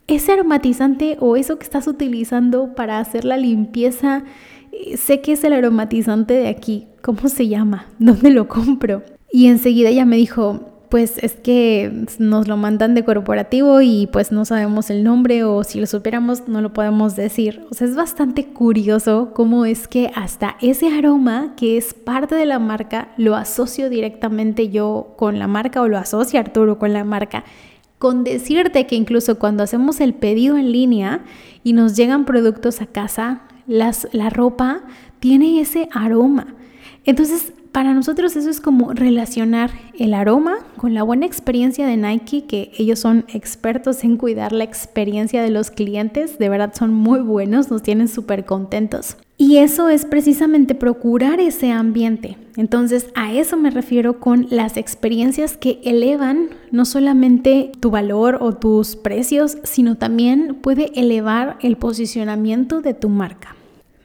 ese 0.07 0.33
aromatizante 0.33 1.17
o 1.19 1.35
eso 1.35 1.57
que 1.57 1.63
estás 1.63 1.87
utilizando 1.87 2.75
para 2.75 2.99
hacer 2.99 3.25
la 3.25 3.37
limpieza, 3.37 4.23
eh, 4.71 4.97
sé 4.97 5.21
que 5.21 5.31
es 5.31 5.43
el 5.43 5.53
aromatizante 5.53 6.35
de 6.35 6.49
aquí, 6.49 6.85
¿cómo 7.01 7.27
se 7.27 7.47
llama? 7.47 7.87
¿Dónde 7.97 8.29
lo 8.29 8.47
compro? 8.47 9.01
Y 9.35 9.47
enseguida 9.47 9.89
ella 9.89 10.05
me 10.05 10.15
dijo, 10.15 10.61
pues 10.87 11.17
es 11.17 11.33
que 11.33 12.05
nos 12.19 12.47
lo 12.47 12.55
mandan 12.55 12.95
de 12.95 13.03
corporativo 13.03 13.81
y 13.81 14.07
pues 14.07 14.31
no 14.31 14.45
sabemos 14.45 14.89
el 14.89 15.03
nombre 15.03 15.43
o 15.43 15.65
si 15.65 15.81
lo 15.81 15.87
supiéramos 15.87 16.47
no 16.47 16.61
lo 16.61 16.71
podemos 16.71 17.17
decir. 17.17 17.65
O 17.69 17.73
sea, 17.73 17.85
es 17.85 17.97
bastante 17.97 18.45
curioso 18.45 19.33
cómo 19.35 19.65
es 19.65 19.89
que 19.89 20.09
hasta 20.15 20.55
ese 20.61 20.87
aroma 20.87 21.53
que 21.57 21.75
es 21.75 21.93
parte 21.93 22.33
de 22.33 22.45
la 22.45 22.59
marca 22.59 23.09
lo 23.17 23.35
asocio 23.35 23.89
directamente 23.89 24.69
yo 24.69 25.15
con 25.17 25.37
la 25.37 25.47
marca 25.47 25.81
o 25.81 25.89
lo 25.89 25.97
asocia 25.97 26.39
Arturo 26.39 26.79
con 26.79 26.93
la 26.93 27.03
marca. 27.03 27.43
Con 27.97 28.23
decirte 28.23 28.87
que 28.87 28.95
incluso 28.95 29.37
cuando 29.37 29.63
hacemos 29.63 29.99
el 29.99 30.13
pedido 30.13 30.55
en 30.55 30.71
línea 30.71 31.25
y 31.61 31.73
nos 31.73 31.97
llegan 31.97 32.23
productos 32.23 32.79
a 32.79 32.85
casa, 32.85 33.41
las, 33.67 34.07
la 34.13 34.29
ropa 34.29 34.83
tiene 35.19 35.59
ese 35.59 35.89
aroma. 35.91 36.55
Entonces, 37.03 37.51
para 37.75 37.93
nosotros 37.93 38.37
eso 38.37 38.49
es 38.49 38.61
como 38.61 38.93
relacionar 38.93 39.69
el 39.99 40.13
aroma 40.13 40.59
con 40.77 40.93
la 40.93 41.03
buena 41.03 41.25
experiencia 41.25 41.85
de 41.85 41.97
Nike, 41.97 42.45
que 42.45 42.71
ellos 42.77 42.99
son 42.99 43.25
expertos 43.27 44.05
en 44.05 44.15
cuidar 44.15 44.53
la 44.53 44.63
experiencia 44.63 45.43
de 45.43 45.49
los 45.49 45.71
clientes, 45.71 46.39
de 46.39 46.47
verdad 46.47 46.71
son 46.73 46.93
muy 46.93 47.19
buenos, 47.19 47.69
nos 47.69 47.83
tienen 47.83 48.07
súper 48.07 48.45
contentos. 48.45 49.17
Y 49.37 49.57
eso 49.57 49.89
es 49.89 50.05
precisamente 50.05 50.73
procurar 50.73 51.41
ese 51.41 51.73
ambiente. 51.73 52.37
Entonces 52.55 53.07
a 53.13 53.33
eso 53.33 53.57
me 53.57 53.71
refiero 53.71 54.21
con 54.21 54.47
las 54.49 54.77
experiencias 54.77 55.57
que 55.57 55.81
elevan 55.83 56.51
no 56.71 56.85
solamente 56.85 57.73
tu 57.81 57.91
valor 57.91 58.37
o 58.39 58.53
tus 58.53 58.95
precios, 58.95 59.57
sino 59.63 59.97
también 59.97 60.59
puede 60.61 60.97
elevar 60.97 61.57
el 61.59 61.75
posicionamiento 61.75 62.79
de 62.79 62.93
tu 62.93 63.09
marca. 63.09 63.54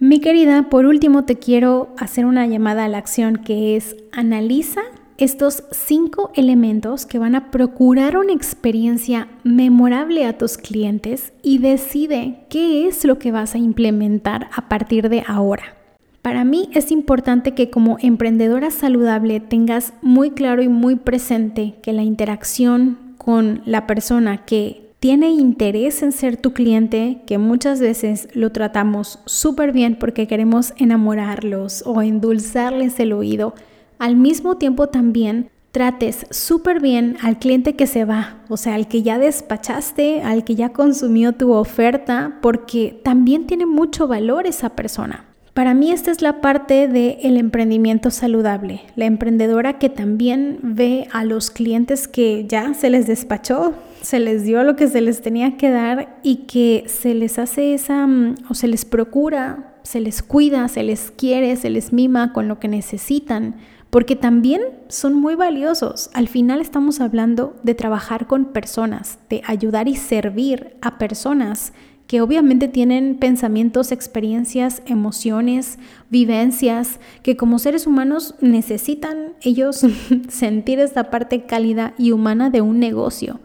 Mi 0.03 0.19
querida, 0.19 0.71
por 0.71 0.87
último 0.87 1.25
te 1.25 1.37
quiero 1.37 1.95
hacer 1.99 2.25
una 2.25 2.47
llamada 2.47 2.87
a 2.87 2.89
la 2.89 2.97
acción 2.97 3.37
que 3.37 3.77
es 3.77 3.97
analiza 4.13 4.81
estos 5.19 5.65
cinco 5.73 6.31
elementos 6.35 7.05
que 7.05 7.19
van 7.19 7.35
a 7.35 7.51
procurar 7.51 8.17
una 8.17 8.33
experiencia 8.33 9.29
memorable 9.45 10.25
a 10.25 10.39
tus 10.39 10.57
clientes 10.57 11.35
y 11.43 11.59
decide 11.59 12.47
qué 12.49 12.89
es 12.89 13.05
lo 13.05 13.19
que 13.19 13.31
vas 13.31 13.55
a 13.55 13.59
implementar 13.59 14.49
a 14.57 14.71
partir 14.71 15.11
de 15.11 15.23
ahora. 15.27 15.77
Para 16.23 16.45
mí 16.45 16.71
es 16.73 16.91
importante 16.91 17.53
que 17.53 17.69
como 17.69 17.99
emprendedora 18.01 18.71
saludable 18.71 19.39
tengas 19.39 19.93
muy 20.01 20.31
claro 20.31 20.63
y 20.63 20.69
muy 20.69 20.97
presente 20.97 21.75
que 21.83 21.93
la 21.93 22.05
interacción 22.05 22.97
con 23.19 23.61
la 23.67 23.87
persona 23.87 24.47
que 24.47 24.90
tiene 25.01 25.31
interés 25.31 26.03
en 26.03 26.13
ser 26.13 26.37
tu 26.37 26.53
cliente, 26.53 27.23
que 27.27 27.39
muchas 27.39 27.81
veces 27.81 28.29
lo 28.35 28.53
tratamos 28.53 29.19
súper 29.25 29.73
bien 29.73 29.97
porque 29.97 30.27
queremos 30.27 30.75
enamorarlos 30.77 31.83
o 31.87 32.03
endulzarles 32.03 33.01
el 33.01 33.15
oído, 33.15 33.55
al 33.99 34.17
mismo 34.17 34.59
tiempo 34.59 34.89
también 34.89 35.51
trates 35.73 36.27
súper 36.31 36.81
bien 36.81 37.17
al 37.23 37.39
cliente 37.39 37.77
que 37.77 37.87
se 37.87 38.05
va, 38.05 38.43
o 38.49 38.57
sea, 38.57 38.75
al 38.75 38.89
que 38.89 39.03
ya 39.03 39.19
despachaste, 39.19 40.21
al 40.23 40.45
que 40.45 40.55
ya 40.55 40.71
consumió 40.71 41.33
tu 41.33 41.53
oferta, 41.53 42.39
porque 42.43 43.01
también 43.03 43.47
tiene 43.47 43.67
mucho 43.67 44.07
valor 44.07 44.47
esa 44.47 44.71
persona. 44.71 45.25
Para 45.55 45.75
mí 45.75 45.91
esta 45.91 46.11
es 46.11 46.23
la 46.23 46.41
parte 46.41 46.89
del 46.89 47.37
emprendimiento 47.37 48.11
saludable, 48.11 48.83
la 48.97 49.07
emprendedora 49.07 49.79
que 49.79 49.89
también 49.89 50.59
ve 50.63 51.09
a 51.13 51.25
los 51.25 51.51
clientes 51.51 52.07
que 52.07 52.47
ya 52.49 52.75
se 52.75 52.91
les 52.91 53.07
despachó, 53.07 53.75
se 54.03 54.21
les 54.21 54.45
dio 54.45 54.63
lo 54.65 54.77
que 54.77 54.89
se 54.89 55.01
les 55.01 55.21
tenía 55.21 55.57
que 55.57 55.71
dar 55.71 56.19
y 56.23 56.47
que 56.47 56.85
se 56.87 57.15
les 57.15 57.39
hace 57.39 57.75
esa, 57.75 58.07
mm, 58.07 58.35
o 58.49 58.55
se 58.55 58.69
les 58.69 58.85
procura, 58.85 59.75
se 59.83 60.01
les 60.01 60.23
cuida, 60.23 60.69
se 60.69 60.83
les 60.83 61.11
quiere, 61.11 61.57
se 61.57 61.71
les 61.71 61.93
mima 61.93 62.33
con 62.33 62.49
lo 62.49 62.59
que 62.59 62.69
necesitan, 62.69 63.57
porque 63.91 64.17
también 64.17 64.63
son 64.89 65.15
muy 65.15 65.35
valiosos. 65.35 66.11
Al 66.15 66.29
final 66.29 66.61
estamos 66.61 67.01
hablando 67.01 67.57
de 67.63 67.75
trabajar 67.75 68.27
con 68.27 68.47
personas, 68.47 69.19
de 69.29 69.43
ayudar 69.47 69.89
y 69.89 69.97
servir 69.97 70.77
a 70.81 70.99
personas 70.99 71.73
que 72.07 72.21
obviamente 72.21 72.67
tienen 72.67 73.19
pensamientos, 73.19 73.93
experiencias, 73.93 74.83
emociones, 74.87 75.79
vivencias, 76.09 76.99
que 77.23 77.37
como 77.37 77.61
seres 77.61 77.87
humanos 77.87 78.35
necesitan 78.41 79.35
ellos 79.43 79.87
sentir 80.29 80.81
esta 80.81 81.11
parte 81.11 81.47
cálida 81.47 81.95
y 81.99 82.11
humana 82.11 82.51
de 82.51 82.63
un 82.63 82.81
negocio. 82.81 83.39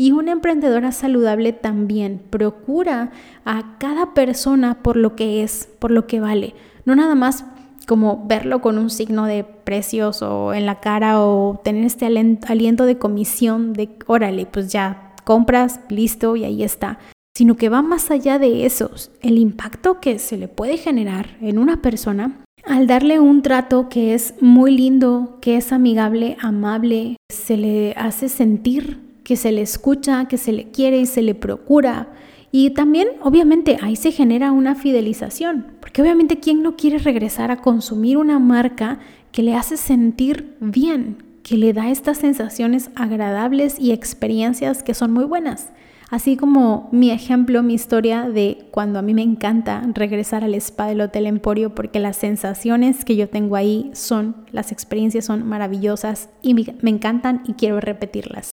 Y 0.00 0.12
una 0.12 0.30
emprendedora 0.30 0.92
saludable 0.92 1.52
también 1.52 2.22
procura 2.30 3.10
a 3.44 3.78
cada 3.78 4.14
persona 4.14 4.80
por 4.80 4.96
lo 4.96 5.16
que 5.16 5.42
es, 5.42 5.68
por 5.80 5.90
lo 5.90 6.06
que 6.06 6.20
vale. 6.20 6.54
No 6.84 6.94
nada 6.94 7.16
más 7.16 7.44
como 7.88 8.24
verlo 8.28 8.60
con 8.60 8.78
un 8.78 8.90
signo 8.90 9.26
de 9.26 9.42
precios 9.42 10.22
o 10.22 10.54
en 10.54 10.66
la 10.66 10.78
cara 10.78 11.20
o 11.20 11.60
tener 11.64 11.84
este 11.84 12.06
aliento 12.06 12.86
de 12.86 12.96
comisión 12.96 13.72
de, 13.72 13.88
órale, 14.06 14.46
pues 14.46 14.70
ya 14.70 15.14
compras, 15.24 15.80
listo 15.88 16.36
y 16.36 16.44
ahí 16.44 16.62
está. 16.62 17.00
Sino 17.36 17.56
que 17.56 17.68
va 17.68 17.82
más 17.82 18.12
allá 18.12 18.38
de 18.38 18.66
eso. 18.66 18.92
El 19.20 19.36
impacto 19.36 19.98
que 19.98 20.20
se 20.20 20.36
le 20.36 20.46
puede 20.46 20.76
generar 20.76 21.36
en 21.40 21.58
una 21.58 21.82
persona 21.82 22.44
al 22.64 22.86
darle 22.86 23.18
un 23.18 23.42
trato 23.42 23.88
que 23.88 24.14
es 24.14 24.34
muy 24.40 24.76
lindo, 24.76 25.38
que 25.40 25.56
es 25.56 25.72
amigable, 25.72 26.36
amable, 26.40 27.16
se 27.28 27.56
le 27.56 27.94
hace 27.96 28.28
sentir 28.28 29.07
que 29.28 29.36
se 29.36 29.52
le 29.52 29.60
escucha, 29.60 30.24
que 30.24 30.38
se 30.38 30.52
le 30.52 30.70
quiere 30.70 31.00
y 31.00 31.04
se 31.04 31.20
le 31.20 31.34
procura. 31.34 32.08
Y 32.50 32.70
también, 32.70 33.08
obviamente, 33.20 33.76
ahí 33.82 33.94
se 33.94 34.10
genera 34.10 34.52
una 34.52 34.74
fidelización, 34.74 35.66
porque 35.80 36.00
obviamente, 36.00 36.40
¿quién 36.40 36.62
no 36.62 36.76
quiere 36.76 36.96
regresar 36.96 37.50
a 37.50 37.58
consumir 37.60 38.16
una 38.16 38.38
marca 38.38 39.00
que 39.30 39.42
le 39.42 39.54
hace 39.54 39.76
sentir 39.76 40.56
bien, 40.60 41.24
que 41.42 41.58
le 41.58 41.74
da 41.74 41.90
estas 41.90 42.16
sensaciones 42.16 42.88
agradables 42.94 43.78
y 43.78 43.92
experiencias 43.92 44.82
que 44.82 44.94
son 44.94 45.12
muy 45.12 45.24
buenas? 45.24 45.72
Así 46.08 46.38
como 46.38 46.88
mi 46.90 47.10
ejemplo, 47.10 47.62
mi 47.62 47.74
historia 47.74 48.30
de 48.30 48.66
cuando 48.70 48.98
a 48.98 49.02
mí 49.02 49.12
me 49.12 49.20
encanta 49.20 49.82
regresar 49.92 50.42
al 50.42 50.54
spa 50.54 50.86
del 50.86 51.02
Hotel 51.02 51.26
Emporio 51.26 51.74
porque 51.74 52.00
las 52.00 52.16
sensaciones 52.16 53.04
que 53.04 53.14
yo 53.14 53.28
tengo 53.28 53.56
ahí 53.56 53.90
son, 53.92 54.46
las 54.52 54.72
experiencias 54.72 55.26
son 55.26 55.46
maravillosas 55.46 56.30
y 56.40 56.54
me, 56.54 56.64
encantan 56.88 57.42
y 57.46 57.52
quiero 57.52 57.78
repetirlas. 57.78 58.52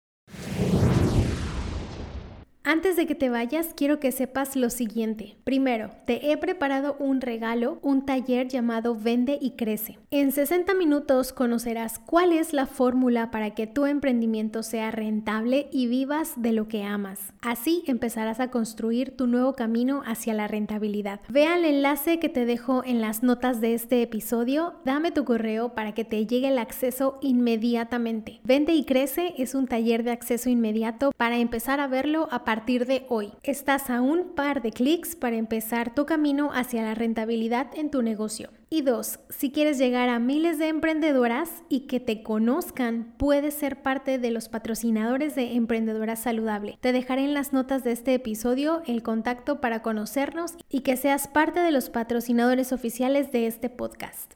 Antes 2.64 2.94
de 2.94 3.06
que 3.06 3.16
te 3.16 3.28
vayas, 3.28 3.74
quiero 3.74 3.98
que 3.98 4.12
sepas 4.12 4.54
lo 4.54 4.70
siguiente. 4.70 5.36
Primero, 5.42 5.90
te 6.06 6.30
he 6.30 6.36
preparado 6.36 6.94
un 7.00 7.20
regalo, 7.20 7.80
un 7.82 8.06
taller 8.06 8.46
llamado 8.46 8.94
Vende 8.94 9.36
y 9.40 9.56
Crece. 9.56 9.98
En 10.12 10.30
60 10.30 10.72
minutos 10.74 11.32
conocerás 11.32 11.98
cuál 11.98 12.32
es 12.32 12.52
la 12.52 12.66
fórmula 12.66 13.32
para 13.32 13.50
que 13.50 13.66
tu 13.66 13.86
emprendimiento 13.86 14.62
sea 14.62 14.92
rentable 14.92 15.68
y 15.72 15.88
vivas 15.88 16.34
de 16.36 16.52
lo 16.52 16.68
que 16.68 16.84
amas. 16.84 17.32
Así 17.40 17.82
empezarás 17.88 18.38
a 18.38 18.52
construir 18.52 19.16
tu 19.16 19.26
nuevo 19.26 19.54
camino 19.54 20.02
hacia 20.06 20.32
la 20.32 20.46
rentabilidad. 20.46 21.20
Ve 21.28 21.48
al 21.48 21.64
enlace 21.64 22.20
que 22.20 22.28
te 22.28 22.46
dejo 22.46 22.84
en 22.84 23.00
las 23.00 23.24
notas 23.24 23.60
de 23.60 23.74
este 23.74 24.02
episodio, 24.02 24.74
dame 24.84 25.10
tu 25.10 25.24
correo 25.24 25.74
para 25.74 25.94
que 25.94 26.04
te 26.04 26.26
llegue 26.28 26.46
el 26.46 26.58
acceso 26.58 27.18
inmediatamente. 27.22 28.40
Vende 28.44 28.72
y 28.74 28.84
Crece 28.84 29.34
es 29.36 29.56
un 29.56 29.66
taller 29.66 30.04
de 30.04 30.12
acceso 30.12 30.48
inmediato 30.48 31.10
para 31.16 31.38
empezar 31.38 31.80
a 31.80 31.88
verlo 31.88 32.28
a 32.30 32.44
partir 32.52 32.84
de 32.84 33.06
hoy. 33.08 33.32
Estás 33.44 33.88
a 33.88 34.02
un 34.02 34.34
par 34.34 34.60
de 34.60 34.72
clics 34.72 35.16
para 35.16 35.36
empezar 35.36 35.94
tu 35.94 36.04
camino 36.04 36.50
hacia 36.52 36.82
la 36.82 36.94
rentabilidad 36.94 37.68
en 37.74 37.90
tu 37.90 38.02
negocio. 38.02 38.50
Y 38.68 38.82
dos, 38.82 39.20
si 39.30 39.50
quieres 39.50 39.78
llegar 39.78 40.10
a 40.10 40.18
miles 40.18 40.58
de 40.58 40.68
emprendedoras 40.68 41.48
y 41.70 41.86
que 41.86 41.98
te 41.98 42.22
conozcan, 42.22 43.14
puedes 43.16 43.54
ser 43.54 43.80
parte 43.80 44.18
de 44.18 44.30
los 44.30 44.50
patrocinadores 44.50 45.34
de 45.34 45.54
Emprendedora 45.54 46.14
Saludable. 46.14 46.76
Te 46.82 46.92
dejaré 46.92 47.24
en 47.24 47.32
las 47.32 47.54
notas 47.54 47.84
de 47.84 47.92
este 47.92 48.12
episodio 48.12 48.82
el 48.86 49.02
contacto 49.02 49.62
para 49.62 49.80
conocernos 49.80 50.52
y 50.68 50.80
que 50.80 50.98
seas 50.98 51.28
parte 51.28 51.60
de 51.60 51.70
los 51.70 51.88
patrocinadores 51.88 52.74
oficiales 52.74 53.32
de 53.32 53.46
este 53.46 53.70
podcast. 53.70 54.34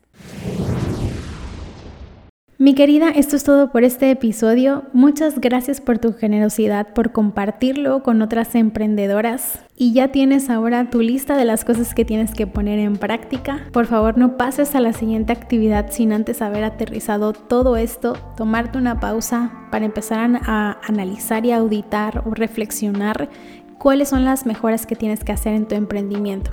Mi 2.58 2.74
querida, 2.74 3.10
esto 3.10 3.36
es 3.36 3.44
todo 3.44 3.70
por 3.70 3.84
este 3.84 4.10
episodio. 4.10 4.84
Muchas 4.94 5.40
gracias 5.40 5.82
por 5.82 5.98
tu 5.98 6.14
generosidad, 6.14 6.94
por 6.94 7.12
compartirlo 7.12 8.02
con 8.02 8.22
otras 8.22 8.54
emprendedoras. 8.54 9.58
Y 9.76 9.92
ya 9.92 10.08
tienes 10.08 10.48
ahora 10.48 10.88
tu 10.88 11.02
lista 11.02 11.36
de 11.36 11.44
las 11.44 11.66
cosas 11.66 11.94
que 11.94 12.06
tienes 12.06 12.32
que 12.32 12.46
poner 12.46 12.78
en 12.78 12.96
práctica. 12.96 13.66
Por 13.72 13.84
favor, 13.84 14.16
no 14.16 14.38
pases 14.38 14.74
a 14.74 14.80
la 14.80 14.94
siguiente 14.94 15.34
actividad 15.34 15.90
sin 15.90 16.14
antes 16.14 16.40
haber 16.40 16.64
aterrizado 16.64 17.34
todo 17.34 17.76
esto, 17.76 18.14
tomarte 18.38 18.78
una 18.78 19.00
pausa 19.00 19.52
para 19.70 19.84
empezar 19.84 20.40
a 20.46 20.78
analizar 20.88 21.44
y 21.44 21.52
auditar 21.52 22.22
o 22.24 22.30
reflexionar 22.30 23.28
cuáles 23.76 24.08
son 24.08 24.24
las 24.24 24.46
mejoras 24.46 24.86
que 24.86 24.96
tienes 24.96 25.24
que 25.24 25.32
hacer 25.32 25.52
en 25.52 25.68
tu 25.68 25.74
emprendimiento. 25.74 26.52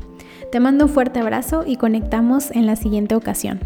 Te 0.52 0.60
mando 0.60 0.84
un 0.84 0.92
fuerte 0.92 1.22
abrazo 1.22 1.64
y 1.66 1.78
conectamos 1.78 2.52
en 2.52 2.66
la 2.66 2.76
siguiente 2.76 3.16
ocasión. 3.16 3.62